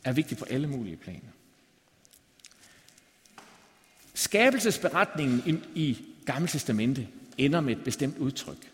er 0.03 0.11
vigtigt 0.11 0.39
på 0.39 0.45
alle 0.49 0.67
mulige 0.67 0.95
planer. 0.95 1.29
Skabelsesberetningen 4.17 5.63
i 5.75 5.97
Gamle 6.25 6.47
Testamente 6.47 7.07
ender 7.37 7.61
med 7.61 7.77
et 7.77 7.83
bestemt 7.83 8.17
udtryk. 8.17 8.71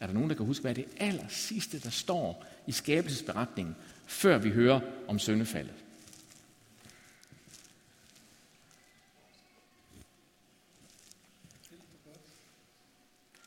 Er 0.00 0.06
der 0.06 0.14
nogen, 0.14 0.30
der 0.30 0.36
kan 0.36 0.46
huske, 0.46 0.62
hvad 0.62 0.74
det 0.74 0.84
aller 0.96 1.28
sidste, 1.28 1.80
der 1.80 1.90
står 1.90 2.46
i 2.66 2.72
skabelsesberetningen, 2.72 3.76
før 4.06 4.38
vi 4.38 4.50
hører 4.50 4.80
om 5.08 5.18
syndefaldet? 5.18 5.74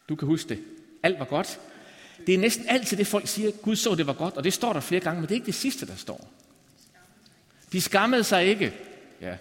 Du 0.10 0.16
kan 0.16 0.28
huske 0.28 0.50
det. 0.50 0.64
Alt 1.04 1.20
var 1.20 1.26
godt. 1.26 1.60
Det 2.28 2.36
er 2.36 2.40
næsten 2.40 2.66
altid 2.68 2.98
det, 2.98 3.08
folk 3.08 3.28
siger, 3.28 3.52
Gud 3.52 3.76
så, 3.76 3.96
det 3.96 4.08
var 4.08 4.14
godt, 4.14 4.38
og 4.38 4.44
det 4.44 4.54
står 4.54 4.74
der 4.74 4.80
flere 4.80 5.02
gange, 5.02 5.22
men 5.22 5.30
det 5.30 5.32
er 5.32 5.40
ikke 5.40 5.46
det 5.46 5.56
sidste, 5.56 5.88
der 5.88 5.96
står. 5.96 6.32
De 7.72 7.82
skammede 7.82 8.24
sig 8.24 8.46
ikke. 8.46 8.74
Ja, 9.22 9.38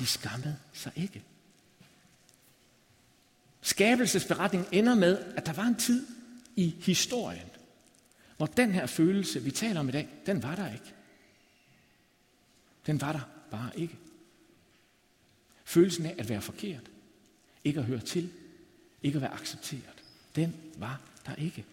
de 0.00 0.06
skammede 0.06 0.56
sig 0.72 0.92
ikke. 0.96 1.24
Skabelsesberetningen 3.60 4.68
ender 4.72 4.94
med, 4.94 5.34
at 5.36 5.46
der 5.46 5.52
var 5.52 5.64
en 5.64 5.76
tid 5.76 6.06
i 6.56 6.74
historien, 6.80 7.48
hvor 8.36 8.46
den 8.46 8.72
her 8.72 8.86
følelse, 8.86 9.42
vi 9.42 9.50
taler 9.50 9.80
om 9.80 9.88
i 9.88 9.92
dag, 9.92 10.08
den 10.26 10.42
var 10.42 10.54
der 10.54 10.72
ikke. 10.72 10.94
Den 12.86 13.00
var 13.00 13.12
der 13.12 13.20
bare 13.50 13.70
ikke. 13.78 13.98
Følelsen 15.64 16.06
af 16.06 16.14
at 16.18 16.28
være 16.28 16.42
forkert, 16.42 16.90
ikke 17.64 17.80
at 17.80 17.86
høre 17.86 18.00
til, 18.00 18.32
ikke 19.02 19.16
at 19.16 19.22
være 19.22 19.32
accepteret, 19.32 20.04
den 20.36 20.56
var 20.76 21.00
der 21.26 21.34
ikke. 21.34 21.64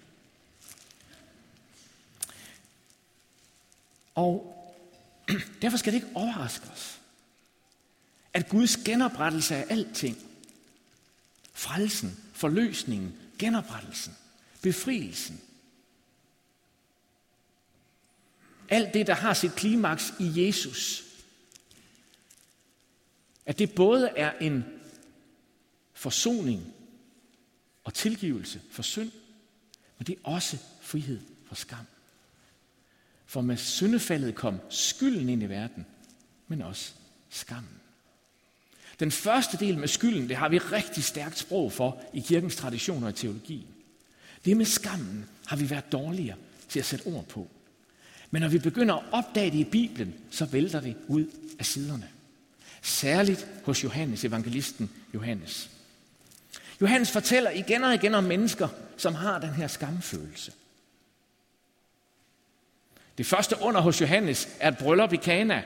Og 4.16 4.54
derfor 5.62 5.78
skal 5.78 5.94
det 5.94 6.04
ikke 6.04 6.16
overraske 6.16 6.70
os, 6.70 7.02
at 8.38 8.50
Guds 8.50 8.77
genoprettelse 8.77 9.56
af 9.56 9.65
alting, 9.70 10.17
frelsen, 11.53 12.17
forløsningen, 12.34 13.15
genoprettelsen, 13.39 14.13
befrielsen, 14.62 15.41
alt 18.70 18.94
det, 18.94 19.08
der 19.08 19.13
har 19.13 19.34
sit 19.34 19.51
klimaks 19.51 20.13
i 20.20 20.46
Jesus, 20.46 21.03
At 23.46 23.60
det 23.60 23.75
både 23.75 24.08
er 24.08 24.38
en 24.39 24.65
forsoning 25.94 26.74
og 27.84 27.94
tilgivelse 27.94 28.62
for 28.72 28.84
synd, 28.84 29.12
men 29.98 30.06
det 30.08 30.15
er 30.15 30.29
også 30.29 30.58
frihed 30.82 31.22
fra 31.46 31.56
skam. 31.56 31.86
For 33.25 33.41
med 33.41 33.58
syndefaldet 33.58 34.36
kom 34.36 34.60
skylden 34.70 35.29
ind 35.29 35.44
i 35.44 35.46
verden, 35.46 35.86
men 36.48 36.62
også 36.62 36.94
skammen. 37.29 37.82
Den 39.00 39.12
første 39.12 39.58
del 39.58 39.77
med 39.77 39.88
skylden, 39.88 40.30
det 40.30 40.38
har 40.38 40.50
vi 40.50 40.58
rigtig 40.58 41.04
stærkt 41.04 41.38
sprog 41.38 41.72
for 41.74 42.01
i 42.13 42.20
kirkens 42.20 42.56
traditioner 42.56 43.08
og 43.08 43.16
teologi. 43.16 43.68
Det 44.46 44.58
med 44.58 44.66
skammen 44.66 45.25
har 45.46 45.56
vi 45.56 45.70
været 45.70 45.92
dårligere 45.92 46.38
til 46.70 46.80
at 46.80 46.86
sætte 46.86 47.08
ord 47.08 47.25
på. 47.25 47.48
Men 48.32 48.42
når 48.42 48.50
vi 48.50 48.60
begynder 48.60 48.96
at 48.96 49.04
opdage 49.12 49.51
det 49.51 49.58
i 49.58 49.63
Bibelen, 49.63 50.13
så 50.32 50.46
vælter 50.46 50.80
det 50.80 50.96
ud 51.08 51.25
af 51.60 51.66
siderne. 51.66 52.10
Særligt 52.82 53.48
hos 53.63 53.84
Johannes, 53.84 54.25
evangelisten 54.25 54.89
Johannes. 55.13 55.70
Johannes 56.82 57.12
fortæller 57.12 57.50
igen 57.50 57.84
og 57.84 57.94
igen 57.94 58.16
om 58.16 58.24
mennesker, 58.24 58.68
som 58.98 59.16
har 59.16 59.39
den 59.39 59.50
her 59.50 59.68
skamfølelse. 59.68 60.51
Det 63.18 63.25
første 63.25 63.56
under 63.62 63.82
hos 63.82 64.01
Johannes 64.01 64.50
er 64.60 64.72
et 64.72 64.77
bryllup 64.77 65.13
i 65.13 65.18
Kana, 65.18 65.63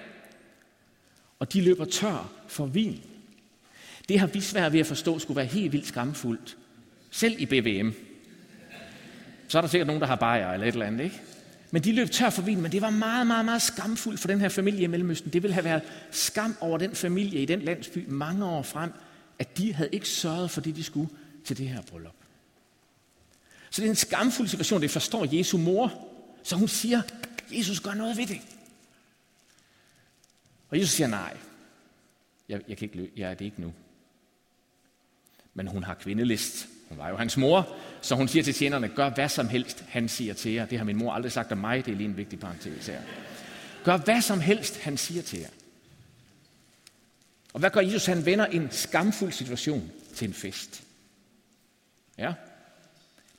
og 1.40 1.54
de 1.54 1.62
løber 1.62 1.86
tør 1.86 2.32
for 2.48 2.66
vin. 2.66 3.11
Det 4.10 4.20
har 4.20 4.28
vi 4.28 4.42
svært 4.42 4.74
ved 4.74 4.80
at 4.80 4.88
forstå 4.88 5.20
skulle 5.20 5.36
være 5.36 5.46
helt 5.46 5.72
vildt 5.72 5.88
skamfuldt. 5.88 6.58
Selv 7.12 7.36
i 7.40 7.46
BVM. 7.46 7.92
Så 9.48 9.58
er 9.58 9.62
der 9.62 9.70
sikkert 9.70 9.88
nogen, 9.88 10.02
der 10.02 10.08
har 10.08 10.16
bajer 10.16 10.54
eller 10.54 10.68
et 10.68 10.74
eller 10.74 10.86
andet, 10.86 11.04
ikke? 11.04 11.22
Men 11.72 11.84
de 11.84 11.92
løb 11.92 12.10
tør 12.10 12.30
for 12.30 12.42
vin, 12.42 12.62
men 12.62 12.72
det 12.72 12.82
var 12.82 12.90
meget, 12.90 13.28
meget, 13.28 13.46
meget 13.46 13.62
skamfuldt 13.62 14.20
for 14.20 14.28
den 14.28 14.42
her 14.42 14.50
familie 14.50 14.84
i 14.84 14.88
Mellemøsten. 14.88 15.34
Det 15.34 15.44
ville 15.44 15.54
have 15.54 15.64
været 15.64 15.82
skam 16.12 16.56
over 16.60 16.78
den 16.78 16.96
familie 16.96 17.42
i 17.42 17.46
den 17.46 17.62
landsby 17.62 18.06
mange 18.08 18.46
år 18.46 18.62
frem, 18.62 18.92
at 19.40 19.58
de 19.58 19.74
havde 19.74 19.90
ikke 19.92 20.10
sørget 20.10 20.52
for 20.52 20.62
det, 20.62 20.76
de 20.76 20.84
skulle 20.84 21.10
til 21.46 21.58
det 21.58 21.70
her 21.70 21.82
bryllup. 21.82 22.16
Så 23.70 23.82
det 23.82 23.88
er 23.88 23.90
en 23.90 23.96
skamfuld 23.96 24.48
situation, 24.48 24.82
det 24.82 24.92
forstår 24.92 25.36
Jesu 25.36 25.58
mor. 25.58 26.08
Så 26.44 26.56
hun 26.56 26.68
siger, 26.68 27.02
Jesus 27.52 27.80
gør 27.80 27.94
noget 27.94 28.18
ved 28.18 28.28
det. 28.28 28.42
Og 30.70 30.80
Jesus 30.80 30.90
siger, 30.94 31.08
nej, 31.08 31.38
jeg, 32.50 32.62
jeg 32.68 32.78
kan 32.78 32.86
ikke 32.86 32.98
løbe, 32.98 33.12
jeg 33.18 33.32
er 33.32 33.34
det 33.34 33.46
ikke 33.46 33.62
nu. 33.62 33.74
Men 35.54 35.68
hun 35.68 35.84
har 35.84 35.94
kvindelist. 35.94 36.68
Hun 36.90 36.98
var 36.98 37.10
jo 37.10 37.18
hans 37.18 37.38
mor, 37.38 37.76
så 38.02 38.16
hun 38.16 38.28
siger 38.28 38.44
til 38.44 38.54
tjenerne, 38.54 38.88
gør 38.88 39.10
hvad 39.10 39.30
som 39.30 39.50
helst, 39.50 39.86
han 39.90 40.10
siger 40.10 40.34
til 40.34 40.52
jer. 40.52 40.66
Det 40.66 40.78
har 40.78 40.86
min 40.86 40.98
mor 40.98 41.14
aldrig 41.14 41.32
sagt 41.32 41.52
om 41.52 41.58
mig, 41.58 41.86
det 41.86 41.92
er 41.92 41.96
lige 41.96 42.10
en 42.10 42.18
vigtig 42.18 42.40
parentes 42.40 42.88
her. 42.88 43.02
Gør 43.84 43.98
hvad 43.98 44.22
som 44.22 44.40
helst, 44.40 44.80
han 44.80 44.98
siger 44.98 45.22
til 45.22 45.40
jer. 45.40 45.50
Og 47.54 47.60
hvad 47.60 47.70
gør 47.70 47.82
Jesus? 47.82 48.06
Han 48.06 48.26
vender 48.26 48.46
en 48.46 48.72
skamfuld 48.72 49.32
situation 49.32 49.92
til 50.16 50.28
en 50.28 50.34
fest. 50.34 50.84
Ja. 52.18 52.34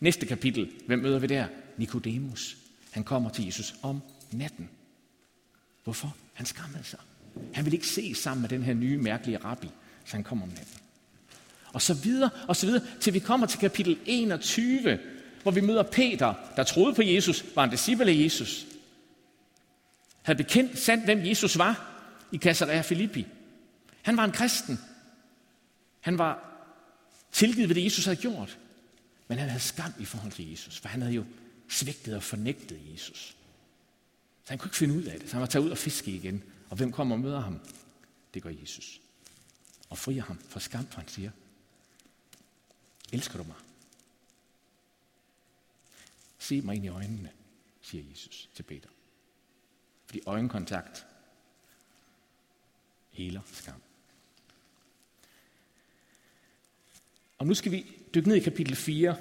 Næste 0.01 0.27
kapitel, 0.27 0.71
hvem 0.87 0.99
møder 0.99 1.19
vi 1.19 1.27
der? 1.27 1.47
Nikodemus. 1.77 2.57
Han 2.91 3.05
kommer 3.05 3.31
til 3.31 3.45
Jesus 3.45 3.75
om 3.83 4.03
natten. 4.33 4.69
Hvorfor? 5.85 6.17
Han 6.35 6.47
skammede 6.47 6.85
sig. 6.85 6.99
Han 7.55 7.65
vil 7.65 7.73
ikke 7.73 7.89
se 7.89 8.15
sammen 8.15 8.41
med 8.41 8.49
den 8.49 8.63
her 8.63 8.75
nye 8.75 8.99
mærkelige 8.99 9.39
rabbi, 9.39 9.69
så 10.05 10.17
han 10.17 10.25
kommer 10.25 10.45
om 10.45 10.51
natten. 10.51 10.82
Og 11.73 11.83
så 11.83 11.95
videre, 11.95 12.31
og 12.49 12.57
så 12.57 12.67
videre, 12.67 12.85
til 13.01 13.15
vi 13.15 13.19
kommer 13.19 13.47
til 13.47 13.59
kapitel 13.59 13.99
21, 14.07 14.99
hvor 15.43 15.53
vi 15.53 15.61
møder 15.61 15.83
Peter, 15.83 16.35
der 16.57 16.65
troede 16.65 16.95
på 16.95 17.03
Jesus, 17.03 17.45
var 17.55 17.65
en 17.65 17.71
disciple 17.71 18.11
af 18.11 18.17
Jesus. 18.25 18.67
Havde 20.23 20.37
bekendt 20.37 20.79
sandt, 20.79 21.05
hvem 21.05 21.27
Jesus 21.27 21.59
var 21.59 21.93
i 22.33 22.39
Caesarea 22.39 22.81
Filippi. 22.81 23.27
Han 24.03 24.17
var 24.17 24.25
en 24.25 24.33
kristen. 24.33 24.79
Han 26.01 26.19
var 26.19 26.53
tilgivet 27.33 27.69
ved 27.69 27.75
det, 27.75 27.85
Jesus 27.85 28.05
havde 28.05 28.21
gjort. 28.21 28.59
Men 29.29 29.39
han 29.39 29.49
havde 29.49 29.63
skam 29.63 29.93
i 30.01 30.05
forhold 30.05 30.33
til 30.33 30.51
Jesus, 30.51 30.79
for 30.79 30.89
han 30.89 31.03
havde 31.03 31.15
jo 31.15 31.25
svigtet 31.69 32.17
og 32.17 32.23
fornægtet 32.23 32.81
Jesus. 32.93 33.37
Så 34.45 34.49
han 34.49 34.59
kunne 34.59 34.69
ikke 34.69 34.77
finde 34.77 34.95
ud 34.95 35.03
af 35.03 35.21
det, 35.21 35.29
så 35.29 35.35
han 35.35 35.41
var 35.41 35.47
taget 35.47 35.65
ud 35.65 35.71
og 35.71 35.79
fiske 35.79 36.11
igen. 36.11 36.43
Og 36.71 36.77
hvem 36.77 36.93
kommer 36.93 37.17
og 37.17 37.21
møder 37.21 37.41
ham? 37.41 37.61
Det 38.35 38.43
gør 38.43 38.51
Jesus. 38.63 39.01
Og 39.91 39.99
frier 39.99 40.23
ham 40.23 40.39
fra 40.49 40.61
skam, 40.61 40.87
for 40.91 41.01
han 41.01 41.09
siger, 41.09 41.31
elsker 43.13 43.39
du 43.39 43.45
mig? 43.45 43.57
Se 46.39 46.61
mig 46.61 46.77
ind 46.77 46.85
i 46.85 46.89
øjnene, 46.89 47.31
siger 47.83 48.05
Jesus 48.11 48.49
til 48.55 48.63
Peter. 48.63 48.89
Fordi 50.07 50.21
øjenkontakt 50.27 51.07
heler 53.11 53.41
skam. 53.53 53.83
Og 57.39 57.47
nu 57.47 57.55
skal 57.55 57.73
vi 57.73 57.87
dykke 58.15 58.29
ned 58.29 58.37
i 58.37 58.41
kapitel 58.41 58.77
4, 58.77 59.17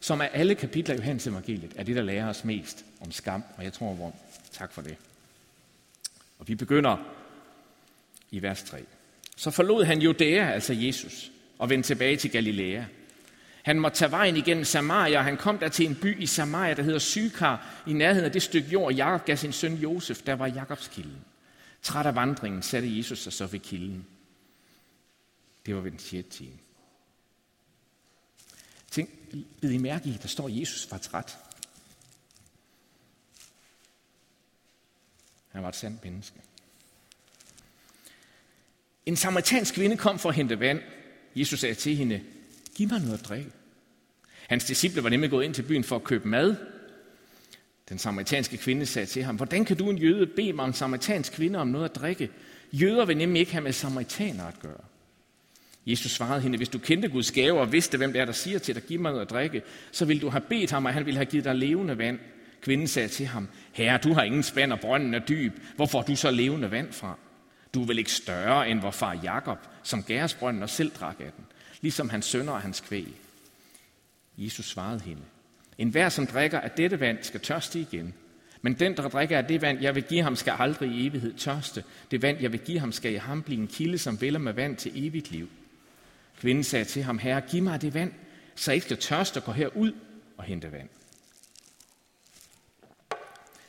som 0.00 0.20
er 0.20 0.24
alle 0.24 0.54
kapitler 0.54 0.94
i 0.94 0.98
Johannes 0.98 1.26
evangeliet, 1.26 1.72
er 1.76 1.82
det, 1.82 1.96
der 1.96 2.02
lærer 2.02 2.28
os 2.28 2.44
mest 2.44 2.84
om 3.00 3.12
skam. 3.12 3.42
Og 3.56 3.64
jeg 3.64 3.72
tror, 3.72 3.94
hvor 3.94 4.16
tak 4.52 4.72
for 4.72 4.82
det. 4.82 4.96
Og 6.38 6.48
vi 6.48 6.54
begynder 6.54 6.96
i 8.30 8.42
vers 8.42 8.62
3. 8.62 8.84
Så 9.36 9.50
forlod 9.50 9.84
han 9.84 10.02
Judæa, 10.02 10.50
altså 10.50 10.72
Jesus, 10.72 11.32
og 11.58 11.70
vendte 11.70 11.86
tilbage 11.86 12.16
til 12.16 12.30
Galilea. 12.30 12.84
Han 13.66 13.80
måtte 13.80 13.98
tage 13.98 14.10
vejen 14.10 14.36
igennem 14.36 14.64
Samaria, 14.64 15.18
og 15.18 15.24
han 15.24 15.36
kom 15.36 15.58
der 15.58 15.68
til 15.68 15.86
en 15.86 15.94
by 15.94 16.22
i 16.22 16.26
Samaria, 16.26 16.74
der 16.74 16.82
hedder 16.82 16.98
Sykar, 16.98 17.82
i 17.86 17.92
nærheden 17.92 18.24
af 18.24 18.32
det 18.32 18.42
stykke 18.42 18.68
jord, 18.68 18.94
Jakob 18.94 19.26
gav 19.26 19.36
sin 19.36 19.52
søn 19.52 19.74
Josef, 19.74 20.22
der 20.22 20.34
var 20.34 20.46
Jakobs 20.46 20.88
kilden. 20.88 21.24
Træt 21.82 22.06
af 22.06 22.14
vandringen 22.14 22.62
satte 22.62 22.96
Jesus 22.96 23.18
sig 23.18 23.32
så 23.32 23.46
ved 23.46 23.60
kilden. 23.60 24.06
Det 25.66 25.74
var 25.74 25.80
ved 25.80 25.90
den 25.90 25.98
6. 25.98 26.28
time. 26.30 26.58
Tænk, 28.90 29.10
bed 29.60 29.70
I 29.70 29.78
mærke 29.78 30.08
i, 30.08 30.18
der 30.22 30.28
står, 30.28 30.46
at 30.46 30.60
Jesus 30.60 30.90
var 30.90 30.98
træt. 30.98 31.38
Han 35.48 35.62
var 35.62 35.68
et 35.68 35.76
sandt 35.76 36.04
menneske. 36.04 36.40
En 39.06 39.16
samaritansk 39.16 39.74
kvinde 39.74 39.96
kom 39.96 40.18
for 40.18 40.28
at 40.28 40.34
hente 40.34 40.60
vand. 40.60 40.82
Jesus 41.34 41.60
sagde 41.60 41.74
til 41.74 41.96
hende, 41.96 42.24
giv 42.74 42.88
mig 42.88 43.00
noget 43.00 43.18
at 43.18 43.24
drikke. 43.24 43.52
Hans 44.48 44.64
disciple 44.64 45.02
var 45.02 45.10
nemlig 45.10 45.30
gået 45.30 45.44
ind 45.44 45.54
til 45.54 45.62
byen 45.62 45.84
for 45.84 45.96
at 45.96 46.04
købe 46.04 46.28
mad. 46.28 46.56
Den 47.88 47.98
samaritanske 47.98 48.56
kvinde 48.56 48.86
sagde 48.86 49.06
til 49.06 49.24
ham, 49.24 49.36
hvordan 49.36 49.64
kan 49.64 49.76
du 49.76 49.90
en 49.90 49.98
jøde 49.98 50.26
bede 50.26 50.52
mig 50.52 50.62
om 50.62 50.70
en 50.70 50.74
samaritansk 50.74 51.32
kvinde 51.32 51.58
om 51.58 51.68
noget 51.68 51.84
at 51.84 51.94
drikke? 51.94 52.30
Jøder 52.72 53.04
vil 53.04 53.16
nemlig 53.16 53.40
ikke 53.40 53.52
have 53.52 53.62
med 53.62 53.72
samaritaner 53.72 54.44
at 54.44 54.60
gøre. 54.62 54.84
Jesus 55.86 56.12
svarede 56.12 56.40
hende, 56.40 56.56
hvis 56.56 56.68
du 56.68 56.78
kendte 56.78 57.08
Guds 57.08 57.32
gave 57.32 57.60
og 57.60 57.72
vidste, 57.72 57.98
hvem 57.98 58.12
det 58.12 58.20
er, 58.20 58.24
der 58.24 58.32
siger 58.32 58.58
til 58.58 58.74
dig, 58.74 58.82
giv 58.82 59.00
mig 59.00 59.12
noget 59.12 59.24
at 59.24 59.30
drikke, 59.30 59.62
så 59.92 60.04
ville 60.04 60.22
du 60.22 60.28
have 60.28 60.40
bedt 60.40 60.70
ham, 60.70 60.84
og 60.84 60.92
han 60.92 61.06
ville 61.06 61.16
have 61.16 61.26
givet 61.26 61.44
dig 61.44 61.54
levende 61.54 61.98
vand. 61.98 62.18
Kvinden 62.60 62.88
sagde 62.88 63.08
til 63.08 63.26
ham, 63.26 63.48
herre, 63.72 63.98
du 63.98 64.12
har 64.12 64.22
ingen 64.22 64.42
spand, 64.42 64.72
og 64.72 64.80
brønden 64.80 65.14
er 65.14 65.18
dyb. 65.18 65.52
Hvor 65.76 65.86
får 65.86 66.02
du 66.02 66.16
så 66.16 66.30
levende 66.30 66.70
vand 66.70 66.92
fra? 66.92 67.18
Du 67.74 67.82
er 67.82 67.86
vel 67.86 67.98
ikke 67.98 68.12
større 68.12 68.70
end 68.70 68.80
vor 68.80 68.90
far 68.90 69.20
Jakob, 69.22 69.58
som 69.82 70.02
gæres 70.02 70.34
brønden 70.34 70.62
og 70.62 70.70
selv 70.70 70.90
drak 70.90 71.16
af 71.20 71.32
den, 71.36 71.44
ligesom 71.80 72.08
hans 72.08 72.26
sønner 72.26 72.52
og 72.52 72.60
hans 72.60 72.80
kvæg. 72.80 73.25
Jesus 74.38 74.66
svarede 74.66 75.00
hende, 75.00 75.22
en 75.78 75.88
hver, 75.88 76.08
som 76.08 76.26
drikker 76.26 76.60
af 76.60 76.70
dette 76.70 77.00
vand, 77.00 77.18
skal 77.22 77.40
tørste 77.40 77.80
igen. 77.80 78.14
Men 78.62 78.74
den, 78.74 78.96
der 78.96 79.08
drikker 79.08 79.38
af 79.38 79.44
det 79.44 79.62
vand, 79.62 79.82
jeg 79.82 79.94
vil 79.94 80.02
give 80.02 80.22
ham, 80.22 80.36
skal 80.36 80.54
aldrig 80.58 80.90
i 80.90 81.06
evighed 81.06 81.34
tørste. 81.34 81.84
Det 82.10 82.22
vand, 82.22 82.40
jeg 82.40 82.52
vil 82.52 82.60
give 82.60 82.78
ham, 82.78 82.92
skal 82.92 83.12
i 83.12 83.16
ham 83.16 83.42
blive 83.42 83.60
en 83.60 83.66
kilde, 83.66 83.98
som 83.98 84.20
vælger 84.20 84.38
med 84.38 84.52
vand 84.52 84.76
til 84.76 85.06
evigt 85.06 85.30
liv. 85.30 85.48
Kvinden 86.40 86.64
sagde 86.64 86.84
til 86.84 87.02
ham, 87.02 87.18
herre, 87.18 87.40
giv 87.40 87.62
mig 87.62 87.82
det 87.82 87.94
vand, 87.94 88.12
så 88.54 88.70
jeg 88.70 88.74
ikke 88.74 88.84
skal 88.84 88.96
tørste 88.96 89.38
og 89.38 89.44
gå 89.44 89.52
herud 89.52 89.92
og 90.36 90.44
hente 90.44 90.72
vand. 90.72 90.88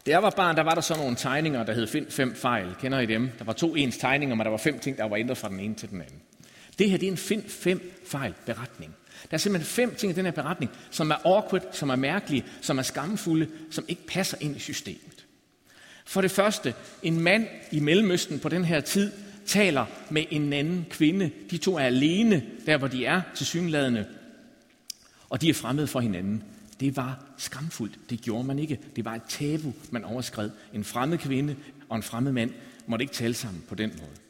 Da 0.06 0.12
jeg 0.12 0.24
var 0.24 0.30
barn, 0.30 0.56
der 0.56 0.64
var 0.64 0.74
der 0.74 0.82
så 0.82 0.98
nogle 0.98 1.16
tegninger, 1.16 1.64
der 1.64 1.74
hed 1.74 1.88
Find 1.88 2.12
fem 2.12 2.36
fejl. 2.36 2.76
Kender 2.80 3.00
I 3.00 3.06
dem? 3.06 3.30
Der 3.40 3.46
var 3.46 3.54
to 3.54 3.76
ens 3.76 3.98
tegninger, 3.98 4.36
men 4.36 4.46
der 4.46 4.50
var 4.50 4.58
fem 4.58 4.80
ting, 4.80 4.98
der 4.98 5.04
var 5.04 5.16
ændret 5.16 5.38
fra 5.38 5.50
den 5.50 5.60
ene 5.60 5.76
til 5.76 5.90
den 5.90 6.02
anden. 6.02 6.22
Det 6.80 6.90
her 6.90 6.98
det 6.98 7.08
er 7.08 7.12
en 7.12 7.18
Find 7.18 7.50
fem 7.50 8.02
fejl 8.06 8.34
beretning. 8.46 8.96
Der 9.32 9.34
er 9.34 9.38
simpelthen 9.38 9.68
fem 9.68 9.96
ting 9.96 10.12
i 10.12 10.16
den 10.16 10.26
her 10.26 10.32
beretning, 10.32 10.72
som 10.92 11.12
er 11.12 11.16
awkward, 11.26 11.64
som 11.72 11.90
er 11.90 11.96
mærkelige, 11.96 12.46
som 12.62 12.78
er 12.78 12.84
skamfulde, 12.84 13.48
som 13.72 13.86
ikke 13.88 14.08
passer 14.08 14.38
ind 14.42 14.56
i 14.56 14.60
systemet. 14.60 15.26
For 16.06 16.22
det 16.22 16.32
første, 16.32 16.74
en 17.04 17.20
mand 17.20 17.48
i 17.72 17.80
Mellemøsten 17.80 18.40
på 18.40 18.50
den 18.50 18.66
her 18.66 18.80
tid 18.82 19.12
taler 19.46 19.86
med 20.10 20.24
en 20.30 20.54
anden 20.54 20.86
kvinde. 20.90 21.32
De 21.52 21.58
to 21.58 21.76
er 21.76 21.84
alene, 21.84 22.44
der 22.66 22.78
hvor 22.78 22.88
de 22.88 23.06
er 23.06 23.22
til 23.36 23.46
synladende, 23.46 24.06
og 25.30 25.42
de 25.42 25.50
er 25.50 25.54
fremmede 25.54 25.88
for 25.88 26.00
hinanden. 26.00 26.44
Det 26.80 26.96
var 26.96 27.26
skamfuldt. 27.38 28.00
Det 28.10 28.22
gjorde 28.22 28.44
man 28.44 28.60
ikke. 28.60 28.80
Det 28.96 29.06
var 29.06 29.16
et 29.16 29.22
tabu, 29.30 29.74
man 29.92 30.04
overskred. 30.04 30.50
En 30.74 30.84
fremmed 30.84 31.18
kvinde 31.18 31.56
og 31.90 31.96
en 31.96 32.04
fremmed 32.04 32.32
mand 32.32 32.52
måtte 32.88 33.04
ikke 33.04 33.14
tale 33.14 33.34
sammen 33.34 33.64
på 33.70 33.76
den 33.76 33.90
måde. 33.90 34.27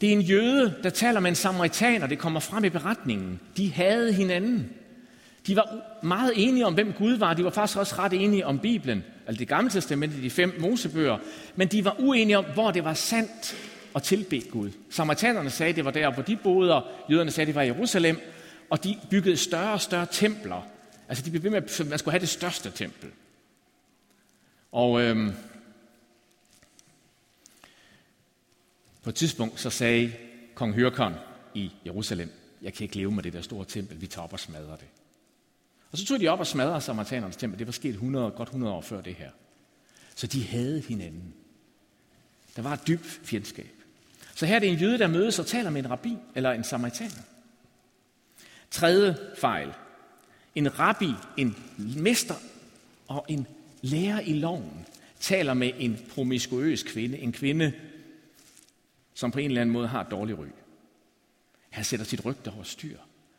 Det 0.00 0.08
er 0.08 0.12
en 0.12 0.20
jøde, 0.20 0.74
der 0.82 0.90
taler 0.90 1.20
med 1.20 1.30
en 1.30 1.34
samaritaner. 1.34 2.06
Det 2.06 2.18
kommer 2.18 2.40
frem 2.40 2.64
i 2.64 2.68
beretningen. 2.68 3.40
De 3.56 3.72
havde 3.72 4.12
hinanden. 4.12 4.70
De 5.46 5.56
var 5.56 5.76
meget 6.02 6.32
enige 6.36 6.66
om, 6.66 6.74
hvem 6.74 6.92
Gud 6.92 7.16
var. 7.16 7.34
De 7.34 7.44
var 7.44 7.50
faktisk 7.50 7.78
også 7.78 7.94
ret 7.98 8.12
enige 8.12 8.46
om 8.46 8.58
Bibelen, 8.58 9.04
altså 9.26 9.38
det 9.38 9.48
gamle 9.48 9.70
testamente, 9.70 10.22
de 10.22 10.30
fem 10.30 10.56
mosebøger. 10.60 11.18
Men 11.56 11.68
de 11.68 11.84
var 11.84 11.96
uenige 11.98 12.38
om, 12.38 12.44
hvor 12.54 12.70
det 12.70 12.84
var 12.84 12.94
sandt 12.94 13.56
at 13.94 14.02
tilbe 14.02 14.42
Gud. 14.50 14.70
Samaritanerne 14.90 15.50
sagde, 15.50 15.72
det 15.72 15.84
var 15.84 15.90
der, 15.90 16.12
hvor 16.12 16.22
de 16.22 16.36
boede, 16.36 16.74
og 16.74 16.84
jøderne 17.10 17.30
sagde, 17.30 17.46
det 17.46 17.54
var 17.54 17.62
i 17.62 17.66
Jerusalem, 17.66 18.20
og 18.70 18.84
de 18.84 18.98
byggede 19.10 19.36
større 19.36 19.72
og 19.72 19.80
større 19.80 20.06
templer. 20.10 20.66
Altså 21.08 21.24
de 21.24 21.30
blev 21.30 21.42
ved 21.42 21.50
med, 21.50 21.62
at 21.62 21.86
man 21.88 21.98
skulle 21.98 22.12
have 22.12 22.20
det 22.20 22.28
største 22.28 22.70
tempel. 22.70 23.10
Og 24.72 25.02
øhm, 25.02 25.32
på 29.06 29.10
et 29.10 29.14
tidspunkt 29.14 29.60
så 29.60 29.70
sagde 29.70 30.12
kong 30.54 30.74
Hyrkon 30.74 31.14
i 31.54 31.72
Jerusalem, 31.86 32.30
jeg 32.62 32.74
kan 32.74 32.84
ikke 32.84 32.96
leve 32.96 33.10
med 33.10 33.22
det 33.22 33.32
der 33.32 33.42
store 33.42 33.64
tempel, 33.64 34.00
vi 34.00 34.06
tager 34.06 34.24
op 34.24 34.32
og 34.32 34.40
smadrer 34.40 34.76
det. 34.76 34.86
Og 35.90 35.98
så 35.98 36.06
tog 36.06 36.20
de 36.20 36.28
op 36.28 36.38
og 36.38 36.46
smadrede 36.46 36.80
samaritanernes 36.80 37.36
tempel. 37.36 37.58
Det 37.58 37.66
var 37.66 37.72
sket 37.72 37.90
100, 37.90 38.30
godt 38.30 38.48
100 38.48 38.74
år 38.74 38.80
før 38.80 39.00
det 39.00 39.14
her. 39.14 39.30
Så 40.14 40.26
de 40.26 40.46
havde 40.46 40.80
hinanden. 40.88 41.34
Der 42.56 42.62
var 42.62 42.72
et 42.72 42.86
dybt 42.86 43.20
fjendskab. 43.24 43.70
Så 44.34 44.46
her 44.46 44.54
er 44.54 44.58
det 44.58 44.68
en 44.68 44.78
jøde, 44.78 44.98
der 44.98 45.06
mødes 45.06 45.38
og 45.38 45.46
taler 45.46 45.70
med 45.70 45.84
en 45.84 45.90
rabbi 45.90 46.16
eller 46.34 46.52
en 46.52 46.64
samaritaner. 46.64 47.22
Tredje 48.70 49.16
fejl. 49.38 49.72
En 50.54 50.78
rabbi, 50.78 51.10
en 51.36 51.56
mester 51.96 52.34
og 53.08 53.24
en 53.28 53.46
lærer 53.82 54.20
i 54.20 54.32
loven 54.32 54.86
taler 55.20 55.54
med 55.54 55.72
en 55.78 55.98
promiskuøs 56.14 56.82
kvinde, 56.82 57.18
en 57.18 57.32
kvinde, 57.32 57.72
som 59.16 59.30
på 59.30 59.38
en 59.38 59.50
eller 59.50 59.60
anden 59.60 59.72
måde 59.72 59.88
har 59.88 60.00
et 60.00 60.10
dårligt 60.10 60.38
ryg. 60.38 60.52
Han 61.70 61.84
sætter 61.84 62.06
sit 62.06 62.24
rygte 62.24 62.52
over 62.52 62.62
styr. 62.62 62.98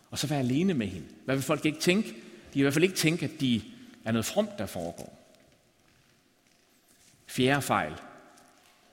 Og 0.09 0.19
så 0.19 0.27
være 0.27 0.39
alene 0.39 0.73
med 0.73 0.87
hende. 0.87 1.07
Hvad 1.25 1.35
vil 1.35 1.43
folk 1.43 1.65
ikke 1.65 1.79
tænke? 1.79 2.09
De 2.09 2.15
vil 2.53 2.59
i 2.59 2.61
hvert 2.61 2.73
fald 2.73 2.83
ikke 2.83 2.95
tænke, 2.95 3.25
at 3.25 3.41
de 3.41 3.61
er 4.05 4.11
noget 4.11 4.25
fromt, 4.25 4.57
der 4.57 4.65
foregår. 4.65 5.33
Fjerde 7.27 7.61
fejl. 7.61 7.93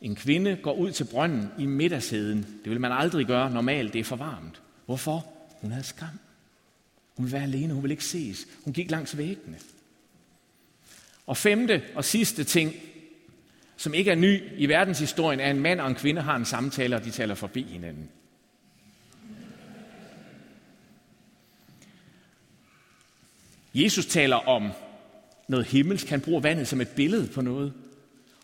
En 0.00 0.14
kvinde 0.14 0.56
går 0.62 0.74
ud 0.74 0.92
til 0.92 1.04
brønden 1.04 1.48
i 1.58 1.66
middagssæden. 1.66 2.60
Det 2.64 2.70
vil 2.70 2.80
man 2.80 2.92
aldrig 2.92 3.26
gøre 3.26 3.50
normalt, 3.50 3.92
det 3.92 3.98
er 3.98 4.04
for 4.04 4.16
varmt. 4.16 4.62
Hvorfor? 4.86 5.26
Hun 5.60 5.70
havde 5.70 5.86
skam. 5.86 6.18
Hun 7.16 7.24
vil 7.24 7.32
være 7.32 7.42
alene, 7.42 7.74
hun 7.74 7.82
vil 7.82 7.90
ikke 7.90 8.04
ses. 8.04 8.46
Hun 8.64 8.72
gik 8.72 8.90
langs 8.90 9.16
væggene. 9.16 9.58
Og 11.26 11.36
femte 11.36 11.82
og 11.94 12.04
sidste 12.04 12.44
ting, 12.44 12.74
som 13.76 13.94
ikke 13.94 14.10
er 14.10 14.14
ny 14.14 14.42
i 14.56 14.66
verdenshistorien, 14.66 15.40
er, 15.40 15.44
at 15.44 15.56
en 15.56 15.62
mand 15.62 15.80
og 15.80 15.88
en 15.88 15.94
kvinde 15.94 16.22
har 16.22 16.36
en 16.36 16.44
samtale, 16.44 16.96
og 16.96 17.04
de 17.04 17.10
taler 17.10 17.34
forbi 17.34 17.62
hinanden. 17.62 18.08
Jesus 23.74 24.06
taler 24.06 24.36
om 24.36 24.72
noget 25.48 25.66
himmelsk. 25.66 26.08
Han 26.08 26.20
bruger 26.20 26.40
vandet 26.40 26.68
som 26.68 26.80
et 26.80 26.88
billede 26.88 27.28
på 27.28 27.40
noget. 27.40 27.72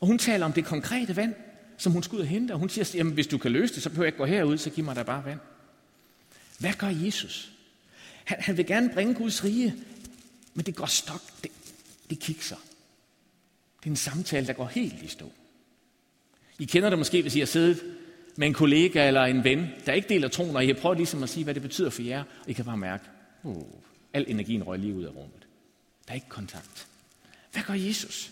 Og 0.00 0.06
hun 0.06 0.18
taler 0.18 0.46
om 0.46 0.52
det 0.52 0.64
konkrete 0.64 1.16
vand, 1.16 1.34
som 1.78 1.92
hun 1.92 2.02
skal 2.02 2.16
ud 2.16 2.20
og 2.20 2.26
hente. 2.26 2.52
Og 2.52 2.58
hun 2.58 2.68
siger, 2.68 2.92
jamen 2.94 3.12
hvis 3.12 3.26
du 3.26 3.38
kan 3.38 3.52
løse 3.52 3.74
det, 3.74 3.82
så 3.82 3.88
behøver 3.88 4.04
jeg 4.04 4.08
ikke 4.08 4.18
gå 4.18 4.24
herud, 4.24 4.58
så 4.58 4.70
giv 4.70 4.84
mig 4.84 4.96
da 4.96 5.02
bare 5.02 5.24
vand. 5.24 5.40
Hvad 6.58 6.72
gør 6.72 6.88
Jesus? 6.88 7.52
Han, 8.24 8.36
han 8.40 8.56
vil 8.56 8.66
gerne 8.66 8.90
bringe 8.94 9.14
Guds 9.14 9.44
rige, 9.44 9.74
men 10.54 10.66
det 10.66 10.74
går 10.74 10.86
stok. 10.86 11.22
Det, 11.42 11.50
det 12.10 12.18
kikser. 12.18 12.56
Det 13.80 13.86
er 13.86 13.90
en 13.90 13.96
samtale, 13.96 14.46
der 14.46 14.52
går 14.52 14.66
helt 14.66 15.02
i 15.02 15.06
stå. 15.06 15.32
I 16.58 16.64
kender 16.64 16.90
det 16.90 16.98
måske, 16.98 17.22
hvis 17.22 17.34
I 17.34 17.38
har 17.38 17.46
siddet 17.46 17.96
med 18.36 18.46
en 18.46 18.54
kollega 18.54 19.06
eller 19.06 19.22
en 19.22 19.44
ven, 19.44 19.66
der 19.86 19.92
ikke 19.92 20.08
deler 20.08 20.28
troen, 20.28 20.56
og 20.56 20.64
I 20.64 20.66
har 20.66 20.74
prøvet 20.74 20.98
ligesom 20.98 21.22
at 21.22 21.28
sige, 21.28 21.44
hvad 21.44 21.54
det 21.54 21.62
betyder 21.62 21.90
for 21.90 22.02
jer, 22.02 22.24
og 22.42 22.50
I 22.50 22.52
kan 22.52 22.64
bare 22.64 22.76
mærke, 22.76 23.04
uh, 23.42 23.66
al 24.12 24.24
energien 24.28 24.62
røg 24.62 24.78
lige 24.78 24.94
ud 24.94 25.04
af 25.04 25.08
rummet. 25.08 25.46
Der 26.06 26.10
er 26.10 26.14
ikke 26.14 26.28
kontakt. 26.28 26.86
Hvad 27.52 27.62
gør 27.62 27.74
Jesus? 27.74 28.30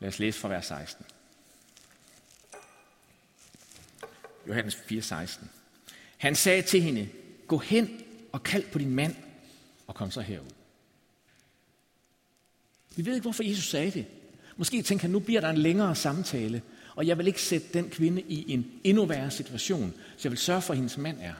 Lad 0.00 0.08
os 0.08 0.18
læse 0.18 0.40
fra 0.40 0.48
vers 0.48 0.66
16. 0.66 1.06
Johannes 4.48 4.74
4:16. 4.74 5.44
Han 6.16 6.34
sagde 6.34 6.62
til 6.62 6.82
hende, 6.82 7.08
gå 7.46 7.58
hen 7.58 8.00
og 8.32 8.42
kald 8.42 8.64
på 8.72 8.78
din 8.78 8.94
mand, 8.94 9.16
og 9.86 9.94
kom 9.94 10.10
så 10.10 10.20
herud. 10.20 10.50
Vi 12.96 13.06
ved 13.06 13.14
ikke, 13.14 13.22
hvorfor 13.22 13.42
Jesus 13.42 13.68
sagde 13.68 13.90
det. 13.90 14.06
Måske 14.56 14.82
tænker 14.82 15.02
han, 15.02 15.10
nu 15.10 15.18
bliver 15.18 15.40
der 15.40 15.50
en 15.50 15.58
længere 15.58 15.94
samtale, 15.94 16.62
og 16.94 17.06
jeg 17.06 17.18
vil 17.18 17.26
ikke 17.26 17.42
sætte 17.42 17.66
den 17.72 17.90
kvinde 17.90 18.22
i 18.22 18.52
en 18.52 18.66
endnu 18.84 19.06
værre 19.06 19.30
situation, 19.30 19.94
så 20.16 20.20
jeg 20.24 20.32
vil 20.32 20.38
sørge 20.38 20.62
for, 20.62 20.72
at 20.72 20.76
hendes 20.76 20.98
mand 20.98 21.18
er 21.18 21.22
her. 21.22 21.34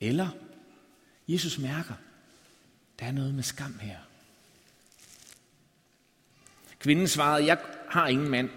Eller 0.00 0.28
Jesus 1.28 1.58
mærker, 1.58 1.94
der 2.98 3.06
er 3.06 3.12
noget 3.12 3.34
med 3.34 3.42
skam 3.42 3.78
her. 3.80 3.98
Kvinden 6.78 7.08
svarede, 7.08 7.46
jeg 7.46 7.58
har 7.88 8.08
ingen 8.08 8.28
mand. 8.28 8.50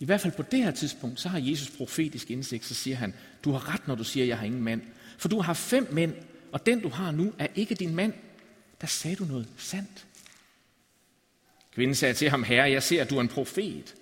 I 0.00 0.04
hvert 0.04 0.20
fald 0.20 0.32
på 0.32 0.42
det 0.42 0.64
her 0.64 0.70
tidspunkt, 0.70 1.20
så 1.20 1.28
har 1.28 1.38
Jesus 1.38 1.70
profetisk 1.70 2.30
indsigt, 2.30 2.64
så 2.64 2.74
siger 2.74 2.96
han, 2.96 3.14
du 3.44 3.52
har 3.52 3.74
ret, 3.74 3.88
når 3.88 3.94
du 3.94 4.04
siger, 4.04 4.26
jeg 4.26 4.38
har 4.38 4.46
ingen 4.46 4.62
mand. 4.62 4.82
For 5.18 5.28
du 5.28 5.40
har 5.40 5.54
fem 5.54 5.88
mænd, 5.92 6.14
og 6.52 6.66
den 6.66 6.80
du 6.80 6.88
har 6.88 7.10
nu 7.10 7.32
er 7.38 7.46
ikke 7.54 7.74
din 7.74 7.94
mand. 7.94 8.12
Der 8.80 8.86
sagde 8.86 9.16
du 9.16 9.24
noget 9.24 9.48
sandt. 9.56 10.06
Kvinden 11.74 11.94
sagde 11.94 12.14
til 12.14 12.30
ham, 12.30 12.42
herre, 12.42 12.70
jeg 12.70 12.82
ser, 12.82 13.02
at 13.02 13.10
du 13.10 13.16
er 13.16 13.20
en 13.20 13.28
profet. 13.28 13.94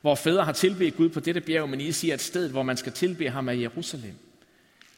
Hvor 0.00 0.14
fædre 0.14 0.44
har 0.44 0.52
tilbedt 0.52 0.96
Gud 0.96 1.08
på 1.08 1.20
dette 1.20 1.40
bjerg, 1.40 1.68
men 1.68 1.80
I 1.80 1.92
siger, 1.92 2.14
at 2.14 2.20
stedet, 2.20 2.50
hvor 2.50 2.62
man 2.62 2.76
skal 2.76 2.92
tilbe 2.92 3.30
ham, 3.30 3.48
er 3.48 3.52
Jerusalem. 3.52 4.14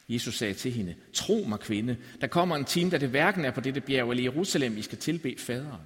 Jesus 0.08 0.34
sagde 0.34 0.54
til 0.54 0.72
hende, 0.72 0.94
tro 1.12 1.44
mig 1.48 1.60
kvinde, 1.60 1.96
der 2.20 2.26
kommer 2.26 2.56
en 2.56 2.64
time, 2.64 2.90
da 2.90 2.98
det 2.98 3.08
hverken 3.08 3.44
er 3.44 3.50
på 3.50 3.60
dette 3.60 3.80
bjerg 3.80 4.10
eller 4.10 4.22
Jerusalem, 4.22 4.76
I 4.76 4.82
skal 4.82 4.98
tilbe 4.98 5.34
faderen. 5.38 5.80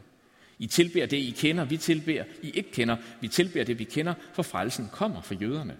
I 0.58 0.66
tilbeder 0.66 1.06
det, 1.06 1.16
I 1.16 1.34
kender, 1.38 1.64
vi 1.64 1.76
tilbeder, 1.76 2.24
I 2.42 2.50
ikke 2.50 2.72
kender, 2.72 2.96
vi 3.20 3.28
tilbeder 3.28 3.64
det, 3.64 3.78
vi 3.78 3.84
kender, 3.84 4.14
for 4.32 4.42
frelsen 4.42 4.88
kommer 4.92 5.22
for 5.22 5.34
jøderne. 5.34 5.76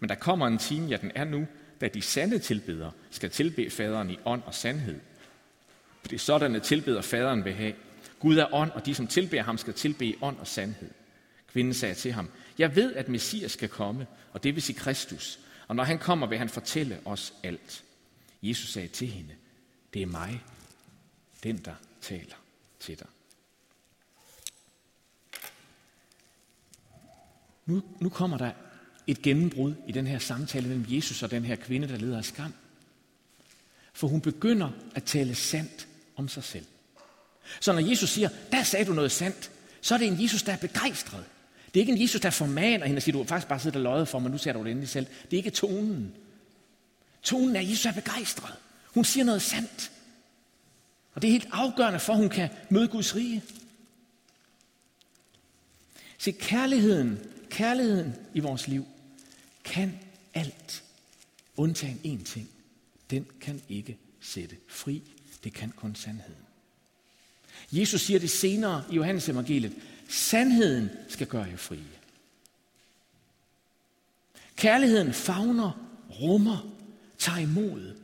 Men 0.00 0.08
der 0.08 0.14
kommer 0.14 0.46
en 0.46 0.58
time, 0.58 0.88
ja 0.88 0.96
den 0.96 1.12
er 1.14 1.24
nu, 1.24 1.46
da 1.80 1.88
de 1.88 2.02
sande 2.02 2.38
tilbedere 2.38 2.90
skal 3.10 3.30
tilbe 3.30 3.70
faderen 3.70 4.10
i 4.10 4.18
ånd 4.24 4.42
og 4.46 4.54
sandhed. 4.54 5.00
For 6.00 6.08
det 6.08 6.28
er 6.28 6.56
at 6.56 6.62
tilbeder 6.62 7.00
faderen 7.00 7.44
vil 7.44 7.52
have. 7.52 7.72
Gud 8.20 8.36
er 8.36 8.54
ånd, 8.54 8.70
og 8.70 8.86
de, 8.86 8.94
som 8.94 9.06
tilbærer 9.06 9.42
ham, 9.42 9.58
skal 9.58 9.74
tilbe 9.74 10.14
ånd 10.20 10.38
og 10.38 10.46
sandhed. 10.46 10.90
Kvinden 11.52 11.74
sagde 11.74 11.94
til 11.94 12.12
ham, 12.12 12.30
jeg 12.58 12.76
ved, 12.76 12.94
at 12.94 13.08
Messias 13.08 13.52
skal 13.52 13.68
komme, 13.68 14.06
og 14.32 14.42
det 14.42 14.54
vil 14.54 14.62
sige 14.62 14.78
Kristus. 14.78 15.38
Og 15.68 15.76
når 15.76 15.84
han 15.84 15.98
kommer, 15.98 16.26
vil 16.26 16.38
han 16.38 16.48
fortælle 16.48 17.00
os 17.04 17.34
alt. 17.42 17.84
Jesus 18.42 18.72
sagde 18.72 18.88
til 18.88 19.08
hende, 19.08 19.34
det 19.94 20.02
er 20.02 20.06
mig, 20.06 20.42
den 21.42 21.56
der 21.56 21.74
taler 22.00 22.36
til 22.80 22.98
dig. 22.98 23.06
Nu, 27.66 27.82
nu 28.00 28.08
kommer 28.08 28.38
der 28.38 28.52
et 29.06 29.22
gennembrud 29.22 29.74
i 29.86 29.92
den 29.92 30.06
her 30.06 30.18
samtale 30.18 30.68
mellem 30.68 30.86
Jesus 30.88 31.22
og 31.22 31.30
den 31.30 31.44
her 31.44 31.56
kvinde, 31.56 31.88
der 31.88 31.96
leder 31.96 32.18
af 32.18 32.24
skam. 32.24 32.54
For 33.92 34.08
hun 34.08 34.20
begynder 34.20 34.70
at 34.94 35.04
tale 35.04 35.34
sandt 35.34 35.88
om 36.16 36.28
sig 36.28 36.44
selv. 36.44 36.66
Så 37.60 37.72
når 37.72 37.80
Jesus 37.80 38.10
siger, 38.10 38.28
der 38.52 38.62
sagde 38.62 38.84
du 38.84 38.92
noget 38.92 39.12
sandt, 39.12 39.50
så 39.80 39.94
er 39.94 39.98
det 39.98 40.08
en 40.08 40.22
Jesus, 40.22 40.42
der 40.42 40.52
er 40.52 40.56
begejstret. 40.56 41.24
Det 41.74 41.80
er 41.80 41.82
ikke 41.82 41.92
en 41.92 42.02
Jesus, 42.02 42.20
der 42.20 42.30
formaner 42.30 42.86
hende 42.86 42.98
og 42.98 43.02
siger, 43.02 43.12
du 43.12 43.18
har 43.18 43.26
faktisk 43.26 43.48
bare 43.48 43.60
siddet 43.60 43.76
og 43.76 43.82
løjet 43.82 44.08
for 44.08 44.18
mig, 44.18 44.30
nu 44.30 44.38
ser 44.38 44.52
du 44.52 44.64
det 44.64 44.70
endelig 44.70 44.88
selv. 44.88 45.06
Det 45.06 45.32
er 45.32 45.36
ikke 45.36 45.50
tonen. 45.50 46.12
Tonen 47.22 47.56
er, 47.56 47.60
at 47.60 47.70
Jesus 47.70 47.86
er 47.86 47.92
begejstret. 47.92 48.54
Hun 48.94 49.04
siger 49.04 49.24
noget 49.24 49.42
sandt. 49.42 49.90
Og 51.14 51.22
det 51.22 51.28
er 51.28 51.32
helt 51.32 51.48
afgørende 51.52 52.00
for, 52.00 52.12
at 52.12 52.18
hun 52.18 52.28
kan 52.28 52.48
møde 52.70 52.88
Guds 52.88 53.16
rige. 53.16 53.42
Se, 56.18 56.32
kærligheden, 56.32 57.18
kærligheden 57.50 58.14
i 58.34 58.40
vores 58.40 58.68
liv 58.68 58.86
kan 59.64 59.98
alt, 60.34 60.84
undtagen 61.56 62.00
én 62.04 62.24
ting. 62.24 62.50
Den 63.10 63.26
kan 63.40 63.62
ikke 63.68 63.98
sætte 64.20 64.56
fri. 64.68 65.02
Det 65.44 65.52
kan 65.52 65.70
kun 65.70 65.94
sandheden. 65.94 66.47
Jesus 67.72 68.00
siger 68.00 68.20
det 68.20 68.30
senere 68.30 68.84
i 68.90 68.94
Johannes 68.94 69.28
evangeliet. 69.28 69.72
Sandheden 70.08 70.90
skal 71.08 71.26
gøre 71.26 71.44
jer 71.44 71.56
frie. 71.56 71.84
Kærligheden 74.56 75.12
favner, 75.12 75.88
rummer, 76.20 76.72
tager 77.18 77.38
imod. 77.38 77.96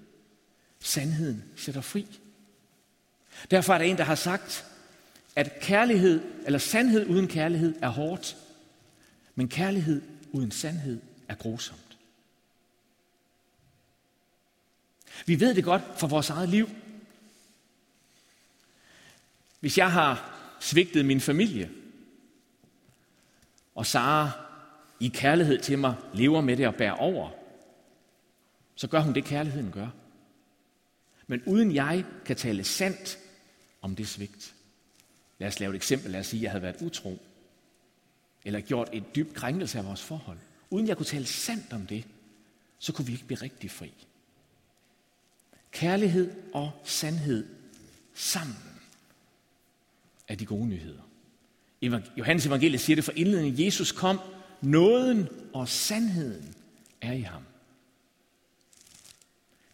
Sandheden 0.80 1.44
sætter 1.56 1.80
fri. 1.80 2.06
Derfor 3.50 3.74
er 3.74 3.78
der 3.78 3.84
en, 3.84 3.96
der 3.96 4.04
har 4.04 4.14
sagt, 4.14 4.64
at 5.36 5.60
kærlighed, 5.60 6.20
eller 6.44 6.58
sandhed 6.58 7.06
uden 7.06 7.28
kærlighed 7.28 7.74
er 7.82 7.88
hårdt, 7.88 8.36
men 9.34 9.48
kærlighed 9.48 10.02
uden 10.32 10.50
sandhed 10.50 11.00
er 11.28 11.34
grusomt. 11.34 11.80
Vi 15.26 15.40
ved 15.40 15.54
det 15.54 15.64
godt 15.64 15.82
fra 15.96 16.06
vores 16.06 16.30
eget 16.30 16.48
liv. 16.48 16.68
Hvis 19.64 19.78
jeg 19.78 19.92
har 19.92 20.38
svigtet 20.60 21.04
min 21.04 21.20
familie, 21.20 21.70
og 23.74 23.86
Sara 23.86 24.30
i 25.00 25.08
kærlighed 25.08 25.58
til 25.58 25.78
mig 25.78 25.94
lever 26.14 26.40
med 26.40 26.56
det 26.56 26.66
og 26.66 26.74
bærer 26.74 26.92
over, 26.92 27.30
så 28.74 28.88
gør 28.88 29.00
hun 29.00 29.14
det, 29.14 29.24
kærligheden 29.24 29.70
gør. 29.70 29.88
Men 31.26 31.42
uden 31.46 31.74
jeg 31.74 32.04
kan 32.24 32.36
tale 32.36 32.64
sandt 32.64 33.18
om 33.82 33.96
det 33.96 34.08
svigt. 34.08 34.54
Lad 35.38 35.48
os 35.48 35.60
lave 35.60 35.70
et 35.70 35.76
eksempel. 35.76 36.10
Lad 36.10 36.20
os 36.20 36.26
sige, 36.26 36.40
at 36.40 36.42
jeg 36.42 36.50
havde 36.50 36.62
været 36.62 36.82
utro. 36.82 37.18
eller 38.44 38.60
gjort 38.60 38.88
et 38.92 39.04
dybt 39.16 39.34
krænkelse 39.34 39.78
af 39.78 39.86
vores 39.86 40.02
forhold, 40.02 40.38
uden 40.70 40.88
jeg 40.88 40.96
kunne 40.96 41.06
tale 41.06 41.26
sandt 41.26 41.72
om 41.72 41.86
det, 41.86 42.04
så 42.78 42.92
kunne 42.92 43.06
vi 43.06 43.12
ikke 43.12 43.26
blive 43.26 43.42
rigtig 43.42 43.70
fri. 43.70 43.92
Kærlighed 45.70 46.32
og 46.52 46.72
sandhed 46.84 47.46
sammen 48.14 48.73
er 50.28 50.34
de 50.34 50.46
gode 50.46 50.66
nyheder. 50.66 51.02
Johannes 52.16 52.46
evangeliet 52.46 52.80
siger 52.80 52.94
det 52.94 53.04
for 53.04 53.12
indledningen. 53.16 53.66
Jesus 53.66 53.92
kom, 53.92 54.20
nåden 54.62 55.28
og 55.52 55.68
sandheden 55.68 56.54
er 57.00 57.12
i 57.12 57.20
ham. 57.20 57.42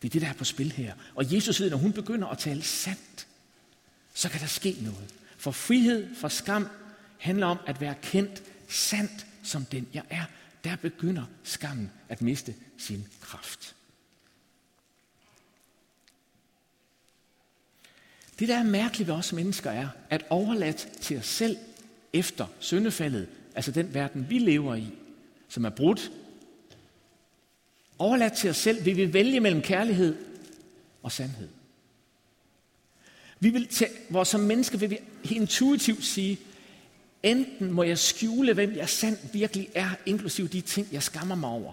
Det 0.02 0.08
er 0.08 0.12
det, 0.12 0.22
der 0.22 0.28
er 0.28 0.32
på 0.32 0.44
spil 0.44 0.72
her. 0.72 0.94
Og 1.14 1.34
Jesus 1.34 1.60
ved, 1.60 1.70
når 1.70 1.76
hun 1.76 1.92
begynder 1.92 2.28
at 2.28 2.38
tale 2.38 2.62
sandt, 2.62 3.26
så 4.14 4.28
kan 4.28 4.40
der 4.40 4.46
ske 4.46 4.76
noget. 4.80 5.14
For 5.36 5.50
frihed 5.50 6.14
fra 6.14 6.28
skam 6.28 6.66
handler 7.18 7.46
om 7.46 7.58
at 7.66 7.80
være 7.80 7.94
kendt 8.02 8.42
sandt 8.68 9.26
som 9.42 9.64
den 9.64 9.88
jeg 9.94 10.02
er. 10.10 10.24
Der 10.64 10.76
begynder 10.76 11.24
skammen 11.42 11.90
at 12.08 12.22
miste 12.22 12.54
sin 12.78 13.06
kraft. 13.20 13.76
Det, 18.40 18.48
der 18.48 18.56
er 18.56 18.62
mærkeligt 18.62 19.08
ved 19.08 19.14
os 19.14 19.32
mennesker, 19.32 19.70
er, 19.70 19.88
at 20.10 20.24
overladt 20.30 20.88
til 21.00 21.18
os 21.18 21.26
selv 21.26 21.56
efter 22.12 22.46
syndefaldet, 22.58 23.28
altså 23.54 23.70
den 23.70 23.94
verden, 23.94 24.26
vi 24.30 24.38
lever 24.38 24.74
i, 24.74 24.86
som 25.48 25.64
er 25.64 25.70
brudt, 25.70 26.12
overladt 27.98 28.32
til 28.32 28.50
os 28.50 28.56
selv, 28.56 28.84
vil 28.84 28.96
vi 28.96 29.12
vælge 29.12 29.40
mellem 29.40 29.62
kærlighed 29.62 30.16
og 31.02 31.12
sandhed. 31.12 31.48
Vi 33.40 33.50
vil 33.50 33.68
tage, 33.68 33.90
hvor 34.08 34.24
som 34.24 34.40
mennesker 34.40 34.78
vil 34.78 34.90
vi 34.90 34.98
intuitivt 35.24 36.04
sige, 36.04 36.38
enten 37.22 37.72
må 37.72 37.82
jeg 37.82 37.98
skjule, 37.98 38.54
hvem 38.54 38.76
jeg 38.76 38.88
sandt 38.88 39.34
virkelig 39.34 39.68
er, 39.74 39.90
inklusive 40.06 40.48
de 40.48 40.60
ting, 40.60 40.88
jeg 40.92 41.02
skammer 41.02 41.34
mig 41.34 41.50
over, 41.50 41.72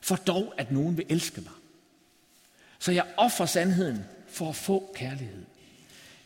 for 0.00 0.16
dog, 0.16 0.54
at 0.56 0.72
nogen 0.72 0.96
vil 0.96 1.06
elske 1.08 1.40
mig. 1.40 1.52
Så 2.78 2.92
jeg 2.92 3.06
offer 3.16 3.46
sandheden 3.46 3.98
for 4.28 4.48
at 4.48 4.56
få 4.56 4.92
kærlighed. 4.94 5.47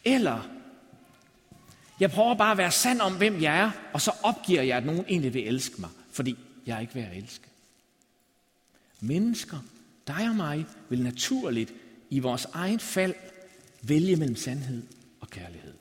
Eller 0.05 0.49
jeg 2.01 2.11
prøver 2.11 2.35
bare 2.35 2.51
at 2.53 2.59
være 2.59 2.71
sand 2.71 3.01
om, 3.01 3.17
hvem 3.17 3.43
jeg 3.43 3.59
er, 3.59 3.71
og 3.93 4.01
så 4.01 4.13
opgiver 4.23 4.63
jeg, 4.63 4.77
at 4.77 4.87
nogen 4.87 5.05
egentlig 5.09 5.35
vil 5.35 5.49
elske 5.49 5.81
mig, 5.81 5.91
fordi 6.11 6.39
jeg 6.67 6.77
er 6.77 6.81
ikke 6.81 6.95
værd 6.95 7.11
at 7.11 7.17
elske. 7.17 7.47
Mennesker, 9.01 9.59
dig 10.07 10.29
og 10.29 10.37
mig, 10.37 10.67
vil 10.89 11.03
naturligt 11.03 11.73
i 12.11 12.19
vores 12.19 12.45
egen 12.53 12.81
fald 12.81 13.15
vælge 13.83 14.17
mellem 14.17 14.37
sandhed 14.37 14.83
og 15.21 15.31
kærlighed. 15.31 15.75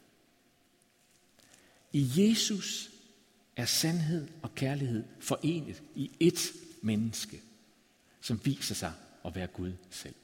I 1.94 2.12
Jesus 2.16 2.90
er 3.56 3.66
sandhed 3.66 4.28
og 4.42 4.56
kærlighed 4.56 5.04
forenet 5.20 5.82
i 5.96 6.12
ét 6.24 6.58
menneske, 6.82 7.42
som 8.22 8.42
viser 8.44 8.76
sig 8.76 8.94
at 9.26 9.36
være 9.36 9.48
Gud 9.48 9.74
selv. 9.90 10.16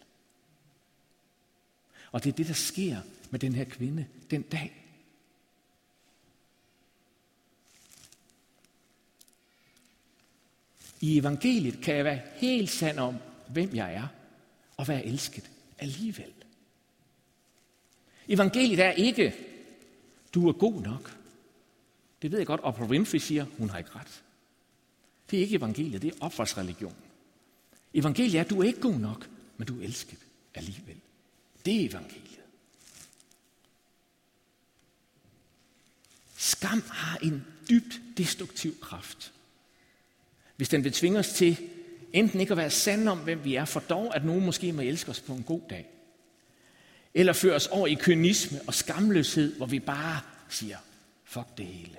Og 2.12 2.24
det 2.24 2.30
er 2.30 2.36
det, 2.36 2.48
der 2.48 2.54
sker 2.54 2.98
med 3.30 3.40
den 3.40 3.56
her 3.56 3.64
kvinde 3.64 4.08
den 4.32 4.42
dag. 4.42 4.84
I 11.02 11.18
evangeliet 11.18 11.82
kan 11.82 11.96
jeg 11.96 12.06
være 12.06 12.22
helt 12.36 12.70
sand 12.70 13.00
om, 13.00 13.16
hvem 13.50 13.76
jeg 13.76 13.94
er, 13.94 14.08
og 14.78 14.88
være 14.88 15.06
elsket 15.06 15.52
alligevel. 15.80 16.34
Evangeliet 18.28 18.80
er 18.80 18.92
ikke, 18.92 19.36
du 20.34 20.48
er 20.48 20.54
god 20.54 20.82
nok. 20.82 21.18
Det 22.22 22.32
ved 22.32 22.38
jeg 22.38 22.48
godt, 22.48 22.62
og 22.62 22.74
Winfrey 22.74 23.20
siger, 23.20 23.46
hun 23.58 23.70
har 23.70 23.78
ikke 23.78 23.96
ret. 23.96 24.24
Det 25.32 25.38
er 25.38 25.42
ikke 25.42 25.56
evangeliet, 25.56 26.02
det 26.02 26.14
er 26.14 26.18
opvarsreligion. 26.26 26.96
Evangeliet 27.94 28.40
er, 28.40 28.44
du 28.44 28.60
er 28.60 28.64
ikke 28.64 28.82
god 28.82 29.00
nok, 29.00 29.30
men 29.58 29.68
du 29.68 29.80
er 29.80 29.84
elsket 29.84 30.20
alligevel. 30.56 31.02
Det 31.68 31.82
er 31.82 31.90
evangeliet. 31.90 32.40
Skam 36.38 36.84
har 36.90 37.18
en 37.18 37.46
dybt 37.70 38.02
destruktiv 38.18 38.80
kraft. 38.80 39.34
Hvis 40.56 40.70
den 40.70 40.84
vil 40.84 40.92
tvinge 40.92 41.20
os 41.20 41.30
til 41.30 41.70
enten 42.14 42.40
ikke 42.40 42.52
at 42.52 42.58
være 42.58 42.70
sande 42.70 43.12
om, 43.12 43.20
hvem 43.20 43.44
vi 43.44 43.56
er, 43.56 43.66
for 43.66 43.80
dog 43.80 44.16
at 44.16 44.26
nogen 44.26 44.46
måske 44.46 44.74
må 44.74 44.82
elske 44.82 45.12
os 45.12 45.20
på 45.20 45.34
en 45.34 45.44
god 45.44 45.62
dag. 45.70 45.90
Eller 47.14 47.34
føre 47.34 47.56
os 47.56 47.68
over 47.68 47.88
i 47.88 47.94
kynisme 47.94 48.62
og 48.68 48.74
skamløshed, 48.74 49.58
hvor 49.58 49.66
vi 49.66 49.80
bare 49.80 50.22
siger, 50.50 50.78
fuck 51.24 51.48
det 51.58 51.66
hele. 51.66 51.98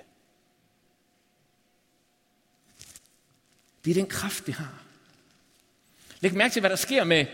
Det 3.85 3.91
er 3.91 3.95
den 3.95 4.07
kraft, 4.07 4.45
det 4.45 4.53
har. 4.53 4.83
Læg 6.19 6.33
mærke 6.33 6.53
til, 6.53 6.59
hvad 6.59 6.69
der 6.69 6.75
sker 6.75 7.03
med 7.03 7.25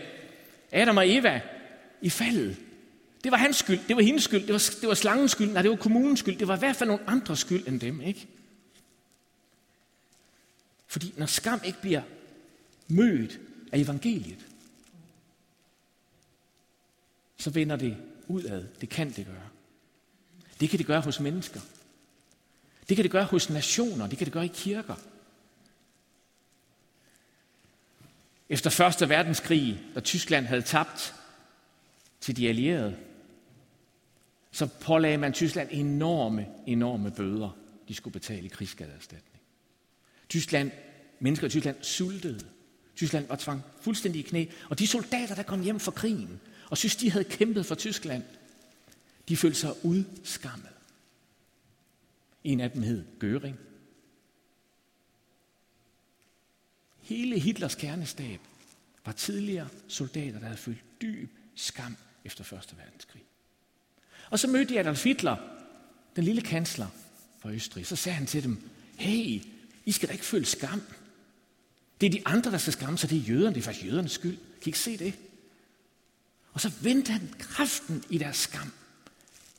Adam 0.72 0.96
og 0.96 1.10
Eva 1.10 1.42
i 2.02 2.10
faldet. 2.10 2.56
Det 3.24 3.32
var 3.32 3.38
hans 3.38 3.56
skyld, 3.56 3.80
det 3.88 3.96
var 3.96 4.02
hendes 4.02 4.24
skyld, 4.24 4.46
det 4.46 4.52
var, 4.52 4.70
det 4.80 4.88
var 4.88 4.94
slangens 4.94 5.30
skyld, 5.30 5.50
nej, 5.50 5.62
det 5.62 5.70
var 5.70 5.76
kommunens 5.76 6.20
skyld, 6.20 6.38
det 6.38 6.48
var 6.48 6.56
i 6.56 6.58
hvert 6.58 6.76
fald 6.76 6.88
nogle 6.88 7.10
andre 7.10 7.36
skyld 7.36 7.68
end 7.68 7.80
dem, 7.80 8.00
ikke? 8.00 8.28
Fordi 10.86 11.14
når 11.16 11.26
skam 11.26 11.60
ikke 11.64 11.80
bliver 11.80 12.02
mødt 12.88 13.40
af 13.72 13.78
evangeliet, 13.78 14.46
så 17.36 17.50
vender 17.50 17.76
det 17.76 17.96
udad. 18.28 18.64
Det 18.80 18.88
kan 18.88 19.10
det 19.10 19.26
gøre. 19.26 19.48
Det 20.60 20.70
kan 20.70 20.78
det 20.78 20.86
gøre 20.86 21.00
hos 21.00 21.20
mennesker. 21.20 21.60
Det 22.88 22.96
kan 22.96 23.02
det 23.02 23.12
gøre 23.12 23.24
hos 23.24 23.50
nationer. 23.50 24.06
Det 24.06 24.18
kan 24.18 24.24
det 24.24 24.32
gøre 24.32 24.44
i 24.44 24.52
kirker. 24.54 24.94
Efter 28.48 28.70
Første 28.70 29.08
Verdenskrig, 29.08 29.84
da 29.94 30.00
Tyskland 30.00 30.46
havde 30.46 30.62
tabt 30.62 31.14
til 32.20 32.36
de 32.36 32.48
allierede, 32.48 32.96
så 34.50 34.66
pålagde 34.80 35.18
man 35.18 35.32
Tyskland 35.32 35.68
enorme, 35.72 36.46
enorme 36.66 37.10
bøder, 37.10 37.56
de 37.88 37.94
skulle 37.94 38.12
betale 38.12 38.46
i 38.46 38.48
krigsskadeerstatning. 38.48 39.40
Tyskland, 40.28 40.70
mennesker 41.20 41.46
i 41.46 41.50
Tyskland 41.50 41.76
sultede. 41.82 42.46
Tyskland 42.96 43.26
var 43.26 43.36
tvang 43.36 43.62
fuldstændig 43.80 44.18
i 44.18 44.22
knæ. 44.22 44.46
Og 44.70 44.78
de 44.78 44.86
soldater, 44.86 45.34
der 45.34 45.42
kom 45.42 45.62
hjem 45.62 45.80
fra 45.80 45.92
krigen, 45.92 46.40
og 46.70 46.78
synes, 46.78 46.96
de 46.96 47.10
havde 47.10 47.24
kæmpet 47.24 47.66
for 47.66 47.74
Tyskland, 47.74 48.22
de 49.28 49.36
følte 49.36 49.58
sig 49.58 49.84
udskammet. 49.84 50.70
En 52.44 52.60
af 52.60 52.70
dem 52.70 52.82
hed 52.82 53.04
Göring. 53.24 53.56
Hele 57.00 57.38
Hitlers 57.38 57.74
kernestab 57.74 58.40
var 59.04 59.12
tidligere 59.12 59.68
soldater, 59.88 60.38
der 60.38 60.46
havde 60.46 60.58
følt 60.58 60.84
dyb 61.00 61.30
skam 61.54 61.96
efter 62.26 62.44
Første 62.44 62.76
Verdenskrig. 62.76 63.22
Og 64.30 64.38
så 64.38 64.48
mødte 64.48 64.74
de 64.74 64.80
Adolf 64.80 65.04
Hitler, 65.04 65.36
den 66.16 66.24
lille 66.24 66.42
kansler 66.42 66.88
fra 67.40 67.50
Østrig. 67.50 67.86
Så 67.86 67.96
sagde 67.96 68.16
han 68.16 68.26
til 68.26 68.42
dem, 68.42 68.70
hey, 68.96 69.42
I 69.84 69.92
skal 69.92 70.08
da 70.08 70.12
ikke 70.12 70.24
føle 70.24 70.46
skam. 70.46 70.82
Det 72.00 72.06
er 72.06 72.10
de 72.10 72.26
andre, 72.26 72.50
der 72.50 72.58
skal 72.58 72.72
skamme 72.72 72.98
sig. 72.98 73.10
Det 73.10 73.18
er 73.18 73.22
jøderne. 73.22 73.54
Det 73.54 73.60
er 73.60 73.64
faktisk 73.64 73.86
jødernes 73.86 74.12
skyld. 74.12 74.36
Kan 74.36 74.62
I 74.64 74.68
ikke 74.68 74.78
se 74.78 74.96
det? 74.96 75.14
Og 76.52 76.60
så 76.60 76.72
vendte 76.82 77.12
han 77.12 77.34
kraften 77.38 78.04
i 78.10 78.18
deres 78.18 78.36
skam 78.36 78.72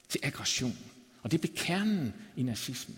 til 0.10 0.20
aggression. 0.24 0.78
Og 1.22 1.32
det 1.32 1.42
blev 1.42 1.54
kernen 1.56 2.14
i 2.36 2.44
nazismen. 2.44 2.98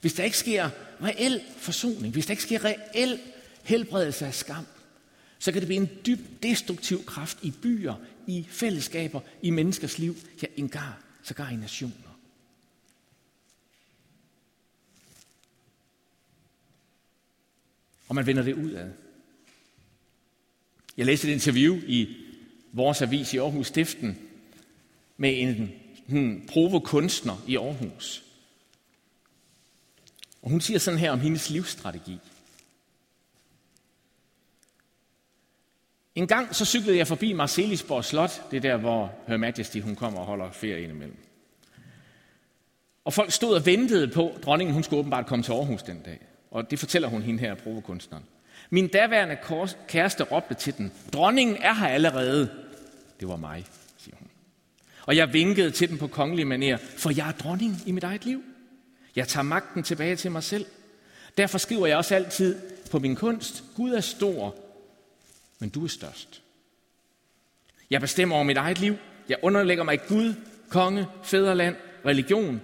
Hvis 0.00 0.14
der 0.14 0.24
ikke 0.24 0.38
sker 0.38 0.70
reel 1.02 1.42
forsoning, 1.56 2.12
hvis 2.12 2.26
der 2.26 2.32
ikke 2.32 2.42
sker 2.42 2.64
reel 2.64 3.20
helbredelse 3.62 4.26
af 4.26 4.34
skam, 4.34 4.66
så 5.44 5.52
kan 5.52 5.60
det 5.60 5.68
blive 5.68 5.80
en 5.80 5.90
dyb 6.06 6.18
destruktiv 6.42 7.04
kraft 7.04 7.38
i 7.42 7.50
byer, 7.62 7.94
i 8.26 8.46
fællesskaber, 8.48 9.20
i 9.42 9.50
menneskers 9.50 9.98
liv, 9.98 10.16
ja, 10.42 10.46
engar, 10.56 11.02
sågar 11.22 11.50
i 11.50 11.56
nationer. 11.56 12.18
Og 18.08 18.14
man 18.14 18.26
vender 18.26 18.42
det 18.42 18.54
ud 18.54 18.70
af. 18.70 18.90
Jeg 20.96 21.06
læste 21.06 21.28
et 21.28 21.32
interview 21.32 21.76
i 21.86 22.16
vores 22.72 23.02
avis 23.02 23.34
i 23.34 23.38
Aarhus 23.38 23.66
Stiften 23.66 24.18
med 25.16 25.42
en, 25.42 25.72
hmm, 26.06 26.18
en 26.18 26.46
provokunstner 26.46 27.44
i 27.46 27.56
Aarhus. 27.56 28.24
Og 30.42 30.50
hun 30.50 30.60
siger 30.60 30.78
sådan 30.78 31.00
her 31.00 31.10
om 31.10 31.20
hendes 31.20 31.50
livsstrategi. 31.50 32.18
En 36.14 36.26
gang 36.26 36.54
så 36.54 36.64
cyklede 36.64 36.98
jeg 36.98 37.06
forbi 37.06 37.32
Marcelisborg 37.32 38.04
Slot, 38.04 38.50
det 38.50 38.56
er 38.56 38.60
der, 38.60 38.76
hvor 38.76 39.12
Her 39.26 39.36
Majesty 39.36 39.78
hun 39.78 39.96
kommer 39.96 40.20
og 40.20 40.26
holder 40.26 40.50
ferie 40.50 40.82
indimellem. 40.82 41.16
Og 43.04 43.12
folk 43.12 43.32
stod 43.32 43.54
og 43.54 43.66
ventede 43.66 44.08
på, 44.08 44.38
dronningen 44.44 44.74
hun 44.74 44.82
skulle 44.82 45.00
åbenbart 45.00 45.26
komme 45.26 45.42
til 45.42 45.52
Aarhus 45.52 45.82
den 45.82 46.00
dag. 46.04 46.18
Og 46.50 46.70
det 46.70 46.78
fortæller 46.78 47.08
hun 47.08 47.22
hende 47.22 47.40
her, 47.40 47.54
provokunstneren. 47.54 48.24
Min 48.70 48.88
daværende 48.88 49.36
kæreste 49.88 50.24
råbte 50.24 50.54
til 50.54 50.76
den, 50.76 50.92
dronningen 51.12 51.56
er 51.56 51.74
her 51.74 51.88
allerede. 51.88 52.50
Det 53.20 53.28
var 53.28 53.36
mig, 53.36 53.66
siger 53.98 54.16
hun. 54.18 54.28
Og 55.06 55.16
jeg 55.16 55.32
vinkede 55.32 55.70
til 55.70 55.88
den 55.88 55.98
på 55.98 56.06
kongelig 56.06 56.46
maner, 56.46 56.76
for 56.76 57.10
jeg 57.16 57.28
er 57.28 57.32
dronning 57.32 57.76
i 57.86 57.92
mit 57.92 58.04
eget 58.04 58.24
liv. 58.24 58.42
Jeg 59.16 59.28
tager 59.28 59.44
magten 59.44 59.82
tilbage 59.82 60.16
til 60.16 60.30
mig 60.30 60.42
selv. 60.42 60.66
Derfor 61.38 61.58
skriver 61.58 61.86
jeg 61.86 61.96
også 61.96 62.14
altid 62.14 62.58
på 62.90 62.98
min 62.98 63.16
kunst, 63.16 63.64
Gud 63.76 63.92
er 63.92 64.00
stor, 64.00 64.56
men 65.64 65.70
du 65.70 65.84
er 65.84 65.88
størst. 65.88 66.42
Jeg 67.90 68.00
bestemmer 68.00 68.34
over 68.34 68.44
mit 68.44 68.56
eget 68.56 68.78
liv. 68.78 68.96
Jeg 69.28 69.38
underlægger 69.42 69.84
mig 69.84 70.00
Gud, 70.08 70.34
konge, 70.68 71.06
fædreland, 71.22 71.76
religion, 72.06 72.60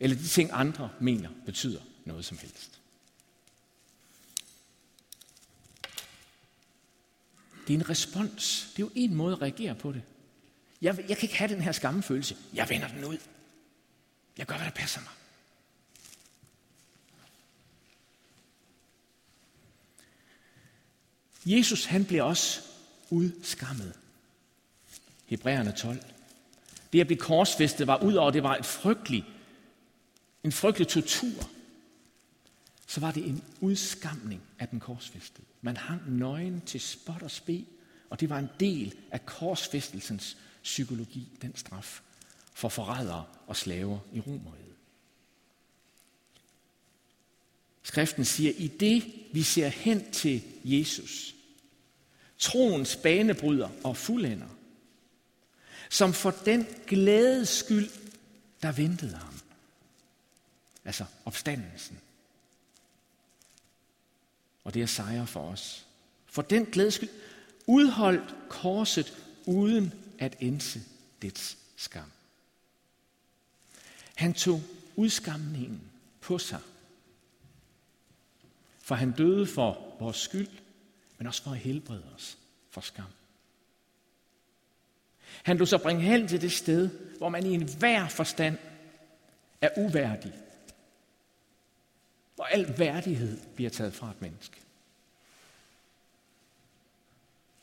eller 0.00 0.16
de 0.16 0.28
ting, 0.28 0.50
andre 0.52 0.90
mener 1.00 1.28
betyder 1.46 1.80
noget 2.04 2.24
som 2.24 2.38
helst. 2.38 2.80
Det 7.66 7.74
er 7.74 7.78
en 7.78 7.90
respons. 7.90 8.72
Det 8.76 8.82
er 8.82 8.86
jo 8.86 8.90
en 8.94 9.14
måde 9.14 9.32
at 9.32 9.42
reagere 9.42 9.74
på 9.74 9.92
det. 9.92 10.02
Jeg, 10.82 10.98
jeg 11.08 11.16
kan 11.16 11.26
ikke 11.26 11.38
have 11.38 11.54
den 11.54 11.62
her 11.62 11.72
skammefølelse. 11.72 12.36
Jeg 12.54 12.68
vender 12.68 12.88
den 12.88 13.04
ud. 13.04 13.18
Jeg 14.38 14.46
gør, 14.46 14.56
hvad 14.56 14.66
der 14.66 14.72
passer 14.72 15.00
mig. 15.00 15.12
Jesus 21.46 21.84
han 21.84 22.04
bliver 22.04 22.22
også 22.22 22.60
udskammet. 23.10 23.92
Hebræerne 25.26 25.72
12. 25.72 25.98
Det 26.92 27.00
at 27.00 27.06
blive 27.06 27.18
korsfæstet 27.18 27.86
var 27.86 28.02
ud 28.02 28.14
over, 28.14 28.30
det 28.30 28.42
var 28.42 28.56
et 28.56 28.66
frygteligt, 28.66 29.26
en 30.44 30.52
frygtelig 30.52 30.88
tortur. 30.88 31.50
Så 32.86 33.00
var 33.00 33.10
det 33.10 33.28
en 33.28 33.44
udskamning 33.60 34.42
af 34.58 34.68
den 34.68 34.80
korsfæstede. 34.80 35.46
Man 35.62 35.76
hang 35.76 36.18
nøgen 36.18 36.60
til 36.60 36.80
spot 36.80 37.22
og 37.22 37.30
spe, 37.30 37.64
og 38.10 38.20
det 38.20 38.30
var 38.30 38.38
en 38.38 38.48
del 38.60 38.94
af 39.10 39.26
korsfæstelsens 39.26 40.36
psykologi, 40.62 41.28
den 41.42 41.56
straf 41.56 42.00
for 42.54 42.68
forrædere 42.68 43.24
og 43.46 43.56
slaver 43.56 43.98
i 44.12 44.20
Romeriet. 44.20 44.69
Skriften 47.82 48.24
siger, 48.24 48.52
i 48.56 48.68
det 48.68 49.12
vi 49.32 49.42
ser 49.42 49.68
hen 49.68 50.10
til 50.12 50.42
Jesus, 50.64 51.34
troens 52.38 52.96
banebryder 52.96 53.68
og 53.84 53.96
fuldender, 53.96 54.48
som 55.90 56.12
for 56.12 56.30
den 56.30 56.66
glædes 56.86 57.48
skyld, 57.48 57.88
der 58.62 58.72
ventede 58.72 59.16
ham. 59.16 59.34
Altså 60.84 61.04
opstandelsen. 61.24 61.98
Og 64.64 64.74
det 64.74 64.82
er 64.82 64.86
sejr 64.86 65.24
for 65.24 65.50
os. 65.50 65.86
For 66.26 66.42
den 66.42 66.64
glædes 66.64 66.94
skyld 66.94 67.08
udholdt 67.66 68.34
korset 68.48 69.16
uden 69.46 69.92
at 70.18 70.36
ense 70.40 70.82
dets 71.22 71.56
skam. 71.76 72.10
Han 74.14 74.34
tog 74.34 74.62
udskamningen 74.96 75.80
på 76.20 76.38
sig. 76.38 76.60
For 78.90 78.94
han 78.94 79.12
døde 79.12 79.46
for 79.46 79.96
vores 80.00 80.16
skyld, 80.16 80.48
men 81.18 81.26
også 81.26 81.42
for 81.42 81.50
at 81.50 81.58
helbrede 81.58 82.14
os 82.14 82.38
for 82.70 82.80
skam. 82.80 83.04
Han 85.42 85.56
lod 85.56 85.66
sig 85.66 85.80
bringe 85.80 86.02
hen 86.02 86.28
til 86.28 86.40
det 86.40 86.52
sted, 86.52 86.90
hvor 87.18 87.28
man 87.28 87.46
i 87.46 87.54
enhver 87.54 88.08
forstand 88.08 88.58
er 89.60 89.70
uværdig. 89.76 90.34
Hvor 92.34 92.44
al 92.44 92.78
værdighed 92.78 93.38
bliver 93.54 93.70
taget 93.70 93.94
fra 93.94 94.10
et 94.10 94.22
menneske. 94.22 94.60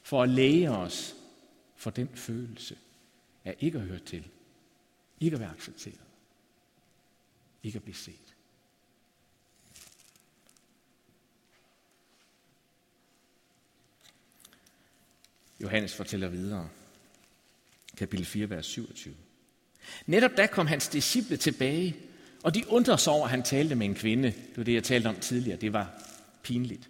For 0.04 0.24
at 0.24 0.30
læge 0.30 0.72
os 0.72 1.16
for 1.76 1.90
den 1.90 2.10
følelse 2.16 2.78
af 3.46 3.56
ikke 3.60 3.78
at 3.78 3.84
høre 3.84 4.00
til, 4.00 4.28
ikke 5.20 5.36
at 5.36 5.40
være 5.40 5.52
accepteret, 5.52 6.08
ikke 7.63 7.76
at 7.78 7.84
blive 7.84 7.96
set. 7.96 8.27
Johannes 15.62 15.96
fortæller 15.96 16.28
videre, 16.28 16.70
kapitel 17.98 18.26
4, 18.26 18.50
vers 18.50 18.65
27. 18.65 19.15
Netop 20.06 20.32
da 20.38 20.48
kom 20.48 20.67
hans 20.67 20.88
disciple 20.88 21.38
tilbage, 21.38 21.96
og 22.43 22.56
de 22.56 22.63
undrede 22.70 22.98
sig 22.98 23.13
over, 23.13 23.24
at 23.24 23.30
han 23.30 23.43
talte 23.43 23.76
med 23.76 23.86
en 23.86 23.96
kvinde. 23.96 24.28
Det 24.28 24.58
var 24.58 24.63
det, 24.63 24.74
jeg 24.74 24.84
talte 24.84 25.08
om 25.08 25.15
tidligere. 25.15 25.58
Det 25.58 25.74
var 25.74 26.04
pinligt. 26.43 26.89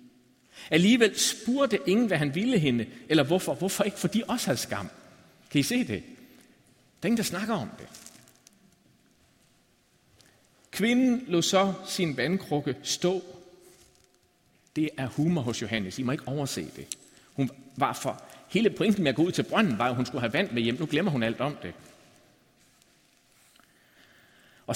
Alligevel 0.71 1.19
spurgte 1.19 1.80
ingen, 1.88 2.08
hvad 2.08 2.17
han 2.17 2.36
ville 2.36 2.60
hende, 2.60 2.88
eller 3.10 3.23
hvorfor. 3.23 3.53
Hvorfor 3.53 3.84
ikke? 3.84 3.99
For 3.99 4.08
de 4.08 4.23
også 4.27 4.47
havde 4.47 4.60
skam. 4.60 4.89
Kan 5.51 5.60
I 5.60 5.63
se 5.63 5.80
det? 5.80 6.03
Der 7.01 7.03
er 7.03 7.06
ingen, 7.06 7.17
der 7.17 7.23
snakker 7.23 7.53
om 7.53 7.69
det. 7.80 7.88
Kvinden 10.71 11.23
lå 11.27 11.41
så 11.41 11.73
sin 11.88 12.17
vandkrukke 12.17 12.75
stå. 12.84 13.23
Det 14.75 14.89
er 14.97 15.08
humor 15.08 15.41
hos 15.41 15.62
Johannes. 15.62 15.99
I 15.99 16.03
må 16.03 16.12
ikke 16.12 16.27
overse 16.27 16.71
det. 16.75 16.97
Hun 17.34 17.49
var 17.75 17.93
for 17.93 18.23
hele 18.47 18.69
pointen 18.69 19.03
med 19.03 19.10
at 19.10 19.15
gå 19.15 19.23
ud 19.23 19.31
til 19.31 19.43
brønden, 19.43 19.77
var, 19.77 19.89
at 19.89 19.95
hun 19.95 20.05
skulle 20.05 20.21
have 20.21 20.33
vand 20.33 20.51
med 20.51 20.62
hjem. 20.62 20.79
Nu 20.79 20.86
glemmer 20.86 21.12
hun 21.12 21.23
alt 21.23 21.41
om 21.41 21.57
det. 21.62 21.73
Og, 24.67 24.75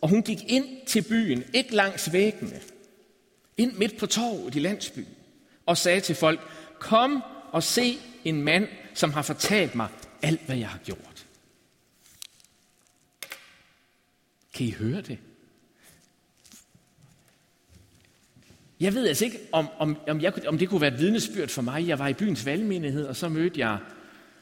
og 0.00 0.08
hun 0.08 0.22
gik 0.22 0.50
ind 0.50 0.86
til 0.86 1.02
byen, 1.02 1.44
ikke 1.52 1.74
langs 1.74 2.12
væggene, 2.12 2.60
ind 3.56 3.72
midt 3.72 3.98
på 3.98 4.06
torvet 4.06 4.54
i 4.54 4.58
landsbyen, 4.58 5.08
og 5.66 5.78
sagde 5.78 6.00
til 6.00 6.14
folk, 6.14 6.40
kom 6.78 7.22
og 7.52 7.62
se 7.62 7.98
en 8.24 8.42
mand, 8.42 8.68
som 8.94 9.12
har 9.12 9.22
fortalt 9.22 9.74
mig 9.74 9.88
alt, 10.22 10.40
hvad 10.46 10.56
jeg 10.56 10.68
har 10.68 10.78
gjort. 10.78 11.26
Kan 14.54 14.66
I 14.66 14.70
høre 14.70 15.00
det? 15.00 15.18
Jeg 18.80 18.94
ved 18.94 19.08
altså 19.08 19.24
ikke, 19.24 19.38
om, 19.52 19.68
om, 19.78 19.96
om, 20.08 20.20
jeg, 20.20 20.48
om 20.48 20.58
det 20.58 20.68
kunne 20.68 20.80
være 20.80 20.94
et 20.94 20.98
vidnesbyrd 20.98 21.48
for 21.48 21.62
mig. 21.62 21.86
Jeg 21.86 21.98
var 21.98 22.08
i 22.08 22.14
byens 22.14 22.46
valgmenighed, 22.46 23.06
og 23.06 23.16
så 23.16 23.28
mødte 23.28 23.60
jeg, 23.60 23.78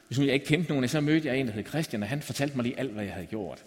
hvis 0.08 0.18
jeg 0.18 0.34
ikke 0.34 0.46
kendte 0.46 0.72
nogen, 0.72 0.88
så 0.88 1.00
mødte 1.00 1.28
jeg 1.28 1.38
en, 1.38 1.46
der 1.46 1.52
hed 1.52 1.64
Christian, 1.64 2.02
og 2.02 2.08
han 2.08 2.22
fortalte 2.22 2.56
mig 2.56 2.62
lige 2.62 2.78
alt, 2.78 2.92
hvad 2.92 3.04
jeg 3.04 3.12
havde 3.12 3.26
gjort. 3.26 3.64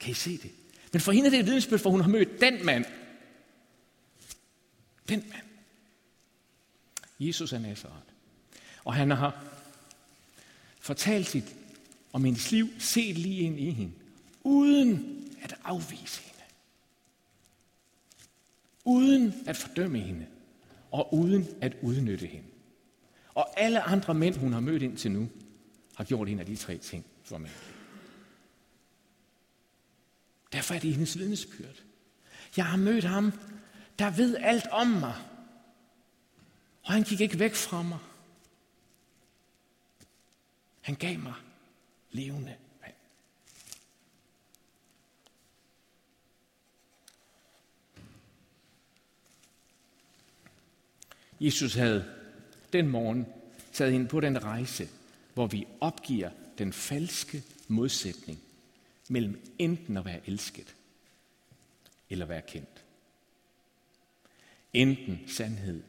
Kan 0.00 0.10
I 0.10 0.14
se 0.14 0.30
det? 0.30 0.50
Men 0.92 1.00
for 1.00 1.12
hende 1.12 1.26
er 1.26 1.30
det 1.30 1.40
et 1.40 1.46
vidnesbyrd, 1.46 1.78
for 1.78 1.90
hun 1.90 2.00
har 2.00 2.08
mødt 2.08 2.40
den 2.40 2.66
mand. 2.66 2.84
Den 5.08 5.24
mand. 5.30 5.42
Jesus 7.20 7.52
er 7.52 7.58
Nazareth. 7.58 7.98
Og 8.84 8.94
han 8.94 9.10
har 9.10 9.44
fortalt 10.80 11.28
sit 11.28 11.54
om 12.12 12.24
hendes 12.24 12.50
liv, 12.52 12.68
set 12.78 13.18
lige 13.18 13.40
ind 13.40 13.60
i 13.60 13.70
hende, 13.70 13.92
uden 14.42 15.24
at 15.42 15.56
afvise 15.64 16.20
hende 16.20 16.33
uden 18.84 19.34
at 19.46 19.56
fordømme 19.56 19.98
hende, 19.98 20.26
og 20.90 21.14
uden 21.14 21.46
at 21.60 21.76
udnytte 21.82 22.26
hende. 22.26 22.48
Og 23.34 23.60
alle 23.60 23.80
andre 23.80 24.14
mænd, 24.14 24.36
hun 24.36 24.52
har 24.52 24.60
mødt 24.60 24.82
indtil 24.82 25.10
nu, 25.10 25.28
har 25.94 26.04
gjort 26.04 26.28
en 26.28 26.40
af 26.40 26.46
de 26.46 26.56
tre 26.56 26.78
ting 26.78 27.06
for 27.22 27.38
mig. 27.38 27.50
Derfor 30.52 30.74
er 30.74 30.78
det 30.78 30.92
hendes 30.92 31.18
vidnesbyrd. 31.18 31.82
Jeg 32.56 32.66
har 32.66 32.76
mødt 32.76 33.04
ham, 33.04 33.32
der 33.98 34.10
ved 34.10 34.36
alt 34.36 34.66
om 34.70 34.86
mig. 34.86 35.14
Og 36.82 36.92
han 36.92 37.02
gik 37.02 37.20
ikke 37.20 37.38
væk 37.38 37.54
fra 37.54 37.82
mig. 37.82 37.98
Han 40.80 40.94
gav 40.94 41.18
mig 41.18 41.34
levende 42.10 42.54
Jesus 51.40 51.74
havde 51.74 52.04
den 52.72 52.88
morgen 52.88 53.26
taget 53.72 53.92
hende 53.92 54.08
på 54.08 54.20
den 54.20 54.44
rejse, 54.44 54.88
hvor 55.34 55.46
vi 55.46 55.66
opgiver 55.80 56.30
den 56.58 56.72
falske 56.72 57.42
modsætning 57.68 58.38
mellem 59.08 59.54
enten 59.58 59.96
at 59.96 60.04
være 60.04 60.20
elsket 60.28 60.74
eller 62.10 62.26
være 62.26 62.42
kendt. 62.42 62.84
Enten 64.72 65.28
sandhed 65.28 65.82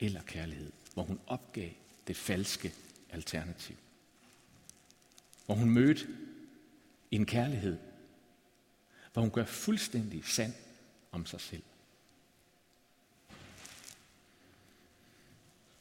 eller 0.00 0.22
kærlighed, 0.22 0.72
hvor 0.94 1.02
hun 1.02 1.20
opgav 1.26 1.70
det 2.06 2.16
falske 2.16 2.74
alternativ. 3.10 3.76
Hvor 5.46 5.54
hun 5.54 5.70
mødte 5.70 6.06
en 7.10 7.26
kærlighed, 7.26 7.78
hvor 9.12 9.22
hun 9.22 9.30
gør 9.30 9.44
fuldstændig 9.44 10.24
sand 10.24 10.52
om 11.12 11.26
sig 11.26 11.40
selv. 11.40 11.62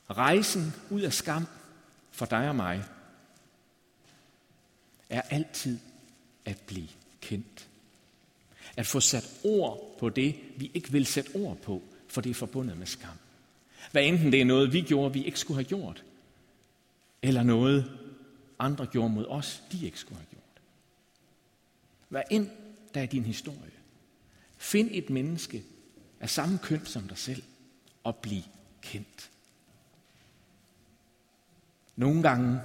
Rejsen 0.09 0.73
ud 0.89 1.01
af 1.01 1.13
skam 1.13 1.45
for 2.11 2.25
dig 2.25 2.49
og 2.49 2.55
mig 2.55 2.83
er 5.09 5.21
altid 5.21 5.79
at 6.45 6.57
blive 6.67 6.87
kendt. 7.21 7.67
At 8.77 8.87
få 8.87 8.99
sat 8.99 9.39
ord 9.43 9.95
på 9.99 10.09
det, 10.09 10.35
vi 10.57 10.71
ikke 10.73 10.91
vil 10.91 11.05
sætte 11.05 11.35
ord 11.35 11.57
på, 11.57 11.83
for 12.07 12.21
det 12.21 12.29
er 12.29 12.33
forbundet 12.33 12.77
med 12.77 12.87
skam. 12.87 13.17
Hvad 13.91 14.03
enten 14.03 14.31
det 14.31 14.41
er 14.41 14.45
noget, 14.45 14.73
vi 14.73 14.81
gjorde, 14.81 15.13
vi 15.13 15.25
ikke 15.25 15.39
skulle 15.39 15.57
have 15.57 15.69
gjort, 15.69 16.03
eller 17.21 17.43
noget, 17.43 17.91
andre 18.59 18.85
gjorde 18.85 19.09
mod 19.09 19.25
os, 19.25 19.63
de 19.71 19.85
ikke 19.85 19.99
skulle 19.99 20.19
have 20.19 20.27
gjort. 20.29 20.43
Hvad 22.09 22.21
end 22.31 22.49
der 22.93 23.01
er 23.01 23.05
din 23.05 23.25
historie. 23.25 23.71
Find 24.57 24.89
et 24.91 25.09
menneske 25.09 25.63
af 26.19 26.29
samme 26.29 26.57
køn 26.57 26.85
som 26.85 27.07
dig 27.07 27.17
selv 27.17 27.43
og 28.03 28.15
bliv 28.15 28.41
kendt. 28.81 29.29
Nogle 31.99 32.23
gange 32.23 32.59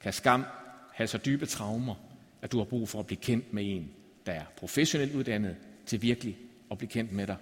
kan 0.00 0.12
skam 0.12 0.44
have 0.92 1.06
så 1.06 1.18
dybe 1.18 1.46
traumer, 1.46 1.94
at 2.42 2.52
du 2.52 2.58
har 2.58 2.64
brug 2.64 2.88
for 2.88 3.00
at 3.00 3.06
blive 3.06 3.20
kendt 3.20 3.52
med 3.52 3.76
en, 3.76 3.90
der 4.26 4.32
er 4.32 4.44
professionelt 4.56 5.14
uddannet 5.14 5.56
til 5.86 6.02
virkelig 6.02 6.38
at 6.70 6.78
blive 6.78 6.90
kendt 6.90 7.12
med 7.12 7.26
dig. 7.26 7.36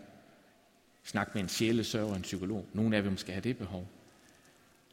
Snak 1.05 1.35
med 1.35 1.43
en 1.43 1.49
sjælesørger, 1.49 2.15
en 2.15 2.23
psykolog. 2.23 2.67
Nogle 2.73 2.97
af 2.97 3.03
dem 3.03 3.17
skal 3.17 3.35
have 3.35 3.43
det 3.43 3.59
behov. 3.59 3.87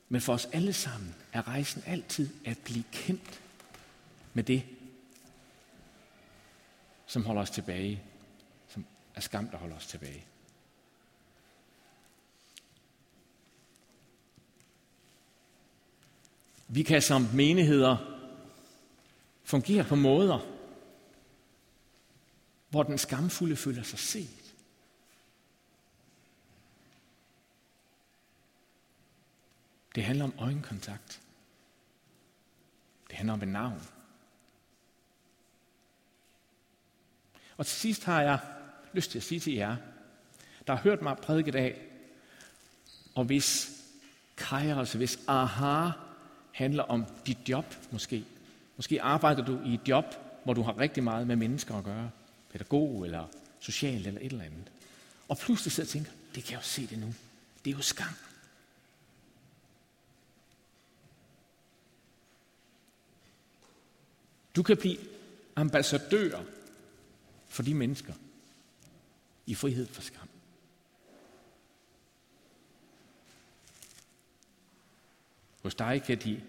Men 0.10 0.22
for 0.22 0.34
os 0.34 0.50
alle 0.54 0.74
sammen 0.74 1.16
er 1.34 1.48
rejsen 1.48 1.84
altid 1.86 2.30
at 2.46 2.58
blive 2.66 2.84
kendt 2.92 3.42
med 4.34 4.44
det, 4.44 4.64
som 7.06 7.26
holder 7.26 7.42
os 7.42 7.50
tilbage, 7.50 8.04
som 8.68 8.86
er 9.16 9.22
skam, 9.22 9.48
der 9.48 9.58
holder 9.58 9.76
os 9.76 9.88
tilbage. 9.88 10.26
Vi 16.72 16.84
kan 16.84 17.02
som 17.02 17.22
menigheder 17.34 17.98
fungere 19.44 19.84
på 19.84 19.96
måder, 19.96 20.40
hvor 22.70 22.84
den 22.84 22.98
skamfulde 22.98 23.56
føler 23.56 23.84
sig 23.84 24.00
set. 24.00 24.56
Det 29.96 30.04
handler 30.04 30.26
om 30.26 30.34
øjenkontakt. 30.38 31.22
Det 33.08 33.18
handler 33.18 33.34
om 33.34 33.42
et 33.42 33.48
navn. 33.48 33.82
Og 37.58 37.66
til 37.66 37.78
sidst 37.78 38.04
har 38.04 38.22
jeg 38.22 38.40
lyst 38.94 39.12
til 39.12 39.20
at 39.20 39.24
sige 39.24 39.40
til 39.40 39.54
jer, 39.54 39.76
der 40.68 40.76
har 40.76 40.82
hørt 40.82 41.02
mig 41.02 41.18
prædike 41.18 41.48
i 41.48 41.52
dag, 41.52 41.92
og 43.16 43.24
hvis 43.24 43.72
kajres, 44.38 44.94
hvis 44.94 45.20
aha 45.28 45.92
handler 46.60 46.84
om 46.84 47.06
dit 47.26 47.38
job 47.50 47.66
måske. 47.92 48.26
Måske 48.78 49.02
arbejder 49.02 49.46
du 49.46 49.60
i 49.66 49.74
et 49.74 49.88
job, 49.88 50.06
hvor 50.44 50.54
du 50.54 50.62
har 50.62 50.78
rigtig 50.78 51.04
meget 51.04 51.28
med 51.28 51.36
mennesker 51.36 51.76
at 51.76 51.84
gøre. 51.84 52.12
Pædagog 52.52 53.06
eller 53.06 53.28
social 53.60 54.08
eller 54.08 54.22
et 54.22 54.32
eller 54.32 54.46
andet. 54.46 54.72
Og 55.28 55.38
pludselig 55.38 55.72
sidder 55.72 55.88
og 55.88 55.92
tænker, 55.92 56.12
det 56.36 56.44
kan 56.44 56.52
jeg 56.52 56.60
jo 56.60 56.64
se 56.64 56.88
det 56.88 57.00
nu. 57.00 57.14
Det 57.66 57.72
er 57.72 57.76
jo 57.76 57.82
skam. 57.82 58.14
Du 64.56 64.64
kan 64.64 64.78
blive 64.78 64.98
ambassadør 65.56 66.42
for 67.48 67.64
de 67.64 67.74
mennesker 67.74 68.14
i 69.46 69.56
frihed 69.56 69.88
for 69.88 70.02
skam. 70.02 70.29
Hos 75.62 75.76
dig 75.76 76.04
kan 76.04 76.18
de 76.18 76.44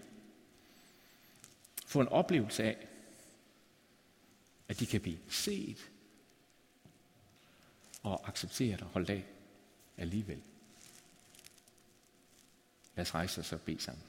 få 1.85 2.01
en 2.01 2.07
oplevelse 2.07 2.63
af, 2.63 2.87
at 4.67 4.79
de 4.79 4.85
kan 4.85 5.01
blive 5.01 5.19
set 5.29 5.91
og 8.03 8.27
accepteret 8.27 8.81
og 8.81 8.87
holdt 8.87 9.09
af 9.09 9.25
alligevel. 9.97 10.41
Lad 12.95 13.01
os 13.01 13.13
rejse 13.15 13.41
os 13.41 13.53
og 13.53 13.61
bede 13.61 13.81
sammen. 13.81 14.03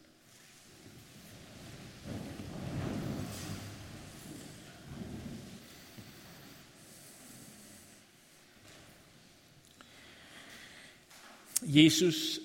Jesus, 11.62 12.38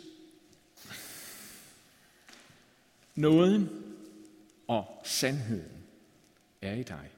nåden 3.18 3.70
og 4.68 5.02
sandheden 5.04 5.84
er 6.62 6.74
i 6.74 6.84
dig. 6.84 7.10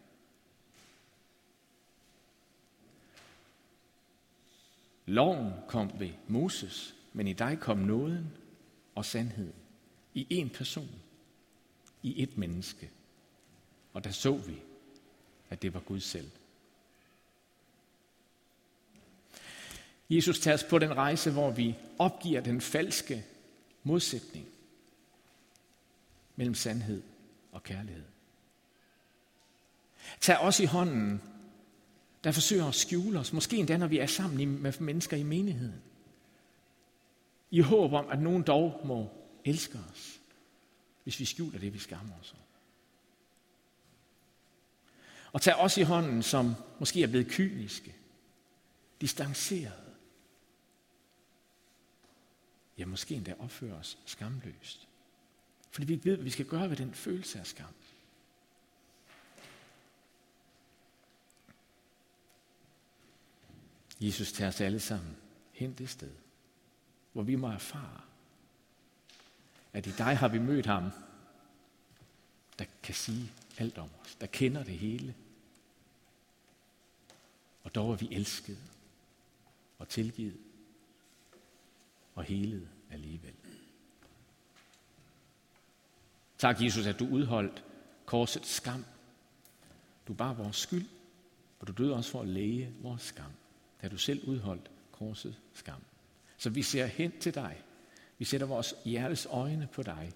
Loven 5.05 5.53
kom 5.67 5.91
ved 5.99 6.11
Moses, 6.27 6.95
men 7.13 7.27
i 7.27 7.33
dig 7.33 7.57
kom 7.61 7.77
nåden 7.77 8.33
og 8.95 9.05
sandheden 9.05 9.55
i 10.13 10.43
én 10.43 10.57
person, 10.57 11.01
i 12.03 12.23
et 12.23 12.37
menneske. 12.37 12.89
Og 13.93 14.03
der 14.03 14.11
så 14.11 14.37
vi, 14.37 14.61
at 15.49 15.61
det 15.61 15.73
var 15.73 15.79
Gud 15.79 15.99
selv. 15.99 16.31
Jesus 20.09 20.39
tager 20.39 20.55
os 20.55 20.63
på 20.63 20.79
den 20.79 20.97
rejse, 20.97 21.31
hvor 21.31 21.51
vi 21.51 21.75
opgiver 21.97 22.41
den 22.41 22.61
falske 22.61 23.25
modsætning 23.83 24.47
mellem 26.39 26.55
sandhed 26.55 27.03
og 27.51 27.63
kærlighed. 27.63 28.03
Tag 30.19 30.37
os 30.37 30.59
i 30.59 30.65
hånden, 30.65 31.21
der 32.23 32.31
forsøger 32.31 32.65
at 32.65 32.75
skjule 32.75 33.19
os, 33.19 33.33
måske 33.33 33.57
endda 33.57 33.77
når 33.77 33.87
vi 33.87 33.97
er 33.99 34.05
sammen 34.05 34.61
med 34.61 34.79
mennesker 34.79 35.17
i 35.17 35.23
menigheden. 35.23 35.81
I 37.51 37.59
håb 37.59 37.93
om, 37.93 38.09
at 38.09 38.21
nogen 38.21 38.43
dog 38.43 38.81
må 38.85 39.09
elske 39.45 39.79
os, 39.91 40.19
hvis 41.03 41.19
vi 41.19 41.25
skjuler 41.25 41.59
det, 41.59 41.73
vi 41.73 41.79
skammer 41.79 42.13
os 42.21 42.31
om. 42.33 42.39
Og 45.31 45.41
tag 45.41 45.55
os 45.55 45.77
i 45.77 45.81
hånden, 45.81 46.23
som 46.23 46.53
måske 46.79 47.03
er 47.03 47.07
blevet 47.07 47.27
kyniske, 47.27 47.95
distancerede, 49.01 49.95
ja, 52.77 52.85
måske 52.85 53.15
endda 53.15 53.35
opfører 53.39 53.79
os 53.79 53.97
skamløst. 54.05 54.88
Fordi 55.71 55.93
vi 55.93 56.01
ved, 56.03 56.15
hvad 56.15 56.23
vi 56.23 56.29
skal 56.29 56.45
gøre 56.45 56.69
ved 56.69 56.77
den 56.77 56.93
følelse 56.93 57.39
af 57.39 57.47
skam. 57.47 57.73
Jesus 64.01 64.31
tager 64.31 64.49
os 64.49 64.61
alle 64.61 64.79
sammen 64.79 65.17
hen 65.51 65.73
det 65.73 65.89
sted, 65.89 66.11
hvor 67.13 67.23
vi 67.23 67.35
må 67.35 67.47
erfare, 67.47 68.01
at 69.73 69.87
i 69.87 69.91
dig 69.91 70.17
har 70.17 70.27
vi 70.27 70.39
mødt 70.39 70.65
ham, 70.65 70.91
der 72.59 72.65
kan 72.83 72.95
sige 72.95 73.31
alt 73.57 73.77
om 73.77 73.89
os, 74.01 74.15
der 74.15 74.27
kender 74.27 74.63
det 74.63 74.77
hele. 74.77 75.15
Og 77.63 77.75
dog 77.75 77.91
er 77.91 77.95
vi 77.95 78.07
elskede 78.11 78.63
og 79.79 79.89
tilgivet 79.89 80.37
og 82.15 82.23
helet 82.23 82.69
alligevel. 82.91 83.33
Tak, 86.39 86.61
Jesus, 86.61 86.85
at 86.85 86.99
du 86.99 87.07
udholdt 87.07 87.63
korsets 88.05 88.49
skam. 88.49 88.85
Du 90.07 90.13
bar 90.13 90.33
vores 90.33 90.55
skyld, 90.55 90.85
og 91.59 91.67
du 91.67 91.73
døde 91.73 91.95
også 91.95 92.11
for 92.11 92.21
at 92.21 92.27
læge 92.27 92.73
vores 92.81 93.01
skam, 93.01 93.31
da 93.81 93.87
du 93.87 93.97
selv 93.97 94.27
udholdt 94.27 94.71
korsets 94.91 95.37
skam. 95.53 95.81
Så 96.37 96.49
vi 96.49 96.61
ser 96.61 96.85
hen 96.85 97.19
til 97.19 97.35
dig. 97.35 97.61
Vi 98.17 98.25
sætter 98.25 98.47
vores 98.47 98.75
hjertes 98.85 99.27
øjne 99.31 99.67
på 99.73 99.83
dig, 99.83 100.11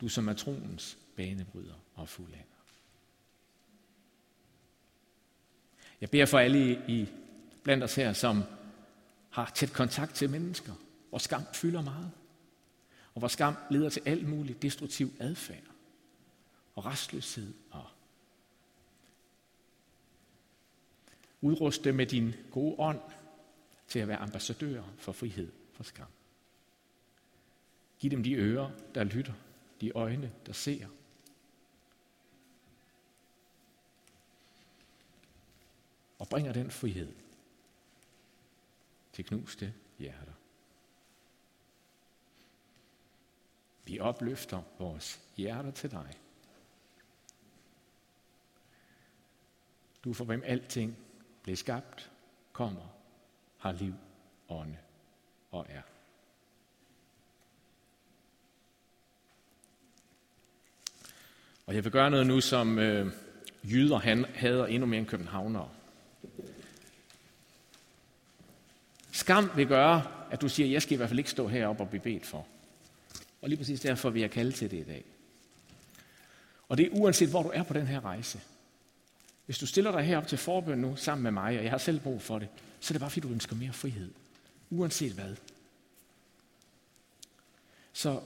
du 0.00 0.08
som 0.08 0.28
er 0.28 0.32
troens 0.32 0.98
banebryder 1.16 1.74
og 1.94 2.08
fuldender. 2.08 2.44
Jeg 6.00 6.10
beder 6.10 6.26
for 6.26 6.38
alle 6.38 6.82
i, 6.88 7.08
blandt 7.62 7.84
os 7.84 7.94
her, 7.94 8.12
som 8.12 8.42
har 9.30 9.52
tæt 9.54 9.72
kontakt 9.72 10.14
til 10.14 10.30
mennesker, 10.30 10.72
hvor 11.08 11.18
skam 11.18 11.42
fylder 11.54 11.82
meget. 11.82 12.10
Og 13.14 13.18
hvor 13.18 13.28
skam 13.28 13.56
leder 13.70 13.88
til 13.88 14.02
alt 14.06 14.28
muligt 14.28 14.62
destruktiv 14.62 15.10
adfærd. 15.18 15.64
Og 16.74 16.84
restløshed. 16.84 17.54
Og 17.70 17.86
udruste 21.40 21.92
med 21.92 22.06
din 22.06 22.34
gode 22.50 22.74
ånd 22.78 23.00
til 23.88 23.98
at 23.98 24.08
være 24.08 24.18
ambassadør 24.18 24.82
for 24.98 25.12
frihed 25.12 25.52
for 25.72 25.82
skam. 25.82 26.06
Giv 27.98 28.10
dem 28.10 28.22
de 28.22 28.34
ører, 28.34 28.70
der 28.94 29.04
lytter, 29.04 29.32
de 29.80 29.90
øjne, 29.90 30.32
der 30.46 30.52
ser. 30.52 30.86
Og 36.18 36.28
bringer 36.28 36.52
den 36.52 36.70
frihed 36.70 37.12
til 39.12 39.24
knuste 39.24 39.74
hjerter. 39.98 40.33
Vi 43.84 44.00
opløfter 44.00 44.62
vores 44.78 45.20
hjerter 45.36 45.70
til 45.70 45.90
dig. 45.90 46.10
Du 50.04 50.12
for 50.12 50.24
hvem 50.24 50.42
alting 50.46 50.96
blev 51.42 51.56
skabt, 51.56 52.10
kommer, 52.52 52.94
har 53.58 53.72
liv, 53.72 53.94
ånde 54.48 54.76
og 55.50 55.66
er. 55.68 55.82
Og 61.66 61.74
jeg 61.74 61.84
vil 61.84 61.92
gøre 61.92 62.10
noget 62.10 62.26
nu, 62.26 62.40
som 62.40 62.78
øh, 62.78 63.12
jyder 63.64 63.98
han 63.98 64.24
hader 64.24 64.66
endnu 64.66 64.86
mere 64.86 64.98
end 64.98 65.06
københavnere. 65.06 65.68
Skam 69.12 69.50
vil 69.56 69.66
gøre, 69.66 70.02
at 70.30 70.40
du 70.40 70.48
siger, 70.48 70.68
jeg 70.68 70.82
skal 70.82 70.94
i 70.94 70.96
hvert 70.96 71.08
fald 71.08 71.18
ikke 71.18 71.30
stå 71.30 71.48
heroppe 71.48 71.82
og 71.82 71.88
blive 71.88 72.02
bedt 72.02 72.26
for. 72.26 72.46
Og 73.44 73.50
lige 73.50 73.58
præcis 73.58 73.80
derfor 73.80 74.10
vil 74.10 74.20
jeg 74.20 74.30
kalde 74.30 74.52
til 74.52 74.70
det 74.70 74.76
i 74.76 74.82
dag. 74.82 75.04
Og 76.68 76.78
det 76.78 76.86
er 76.86 76.90
uanset, 76.90 77.28
hvor 77.28 77.42
du 77.42 77.50
er 77.54 77.62
på 77.62 77.74
den 77.74 77.86
her 77.86 78.04
rejse. 78.04 78.40
Hvis 79.46 79.58
du 79.58 79.66
stiller 79.66 79.92
dig 79.92 80.02
herop 80.02 80.26
til 80.26 80.38
forbøn 80.38 80.78
nu 80.78 80.96
sammen 80.96 81.22
med 81.22 81.30
mig, 81.30 81.58
og 81.58 81.64
jeg 81.64 81.70
har 81.70 81.78
selv 81.78 82.00
brug 82.00 82.22
for 82.22 82.38
det, 82.38 82.48
så 82.80 82.90
er 82.90 82.94
det 82.94 83.00
bare 83.00 83.10
fordi, 83.10 83.20
du 83.20 83.32
ønsker 83.32 83.56
mere 83.56 83.72
frihed. 83.72 84.10
Uanset 84.70 85.12
hvad. 85.12 85.36
Så 87.92 88.20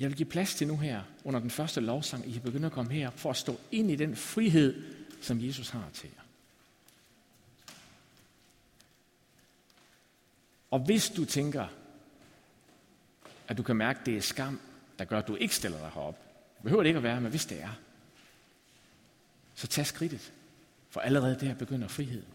jeg 0.00 0.08
vil 0.08 0.16
give 0.16 0.28
plads 0.28 0.54
til 0.54 0.66
nu 0.66 0.76
her, 0.76 1.02
under 1.24 1.40
den 1.40 1.50
første 1.50 1.80
lovsang, 1.80 2.28
I 2.28 2.32
kan 2.32 2.42
begynde 2.42 2.66
at 2.66 2.72
komme 2.72 2.92
her 2.92 3.10
for 3.10 3.30
at 3.30 3.36
stå 3.36 3.60
ind 3.72 3.90
i 3.90 3.96
den 3.96 4.16
frihed, 4.16 4.82
som 5.20 5.44
Jesus 5.44 5.68
har 5.68 5.90
til 5.92 6.10
jer. 6.16 6.22
Og 10.70 10.78
hvis 10.78 11.10
du 11.10 11.24
tænker, 11.24 11.66
at 13.48 13.58
du 13.58 13.62
kan 13.62 13.76
mærke, 13.76 14.00
at 14.00 14.06
det 14.06 14.16
er 14.16 14.20
skam, 14.20 14.60
der 14.98 15.04
gør, 15.04 15.18
at 15.18 15.28
du 15.28 15.36
ikke 15.36 15.54
stiller 15.54 15.78
dig 15.78 15.90
herop, 15.94 16.18
behøver 16.62 16.82
det 16.82 16.88
ikke 16.88 16.98
at 16.98 17.02
være, 17.02 17.20
men 17.20 17.30
hvis 17.30 17.46
det 17.46 17.62
er, 17.62 17.78
så 19.54 19.66
tag 19.66 19.86
skridtet. 19.86 20.32
For 20.90 21.00
allerede 21.00 21.40
der 21.40 21.54
begynder 21.54 21.88
friheden. 21.88 22.28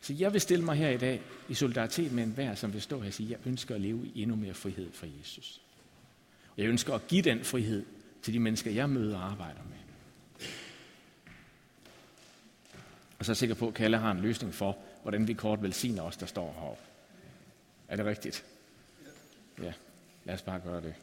Så 0.00 0.12
jeg 0.12 0.32
vil 0.32 0.40
stille 0.40 0.64
mig 0.64 0.76
her 0.76 0.88
i 0.88 0.96
dag 0.96 1.22
i 1.48 1.54
solidaritet 1.54 2.12
med 2.12 2.24
enhver, 2.24 2.54
som 2.54 2.72
vil 2.72 2.82
stå 2.82 3.00
her 3.00 3.06
og 3.06 3.14
sige, 3.14 3.30
jeg 3.30 3.38
ønsker 3.46 3.74
at 3.74 3.80
leve 3.80 4.06
i 4.14 4.22
endnu 4.22 4.36
mere 4.36 4.54
frihed 4.54 4.92
for 4.92 5.06
Jesus. 5.18 5.60
Og 6.50 6.58
jeg 6.58 6.68
ønsker 6.68 6.94
at 6.94 7.06
give 7.08 7.22
den 7.22 7.44
frihed 7.44 7.86
til 8.22 8.34
de 8.34 8.38
mennesker, 8.38 8.70
jeg 8.70 8.90
møder 8.90 9.18
og 9.18 9.30
arbejder 9.30 9.60
med. 9.68 9.78
Og 13.18 13.24
så 13.24 13.32
er 13.32 13.34
jeg 13.34 13.36
sikker 13.36 13.54
på, 13.54 13.68
at 13.68 13.74
Kalle 13.74 13.98
har 13.98 14.10
en 14.10 14.20
løsning 14.20 14.54
for, 14.54 14.78
hvordan 15.02 15.28
vi 15.28 15.32
kort 15.32 15.62
velsigner 15.62 16.02
os, 16.02 16.16
der 16.16 16.26
står 16.26 16.52
heroppe. 16.52 16.87
Er 17.88 17.96
det 17.96 18.06
rigtigt? 18.06 18.44
Ja, 19.62 19.72
lad 20.24 20.34
os 20.34 20.42
bare 20.42 20.60
gøre 20.60 20.80
det. 20.80 20.94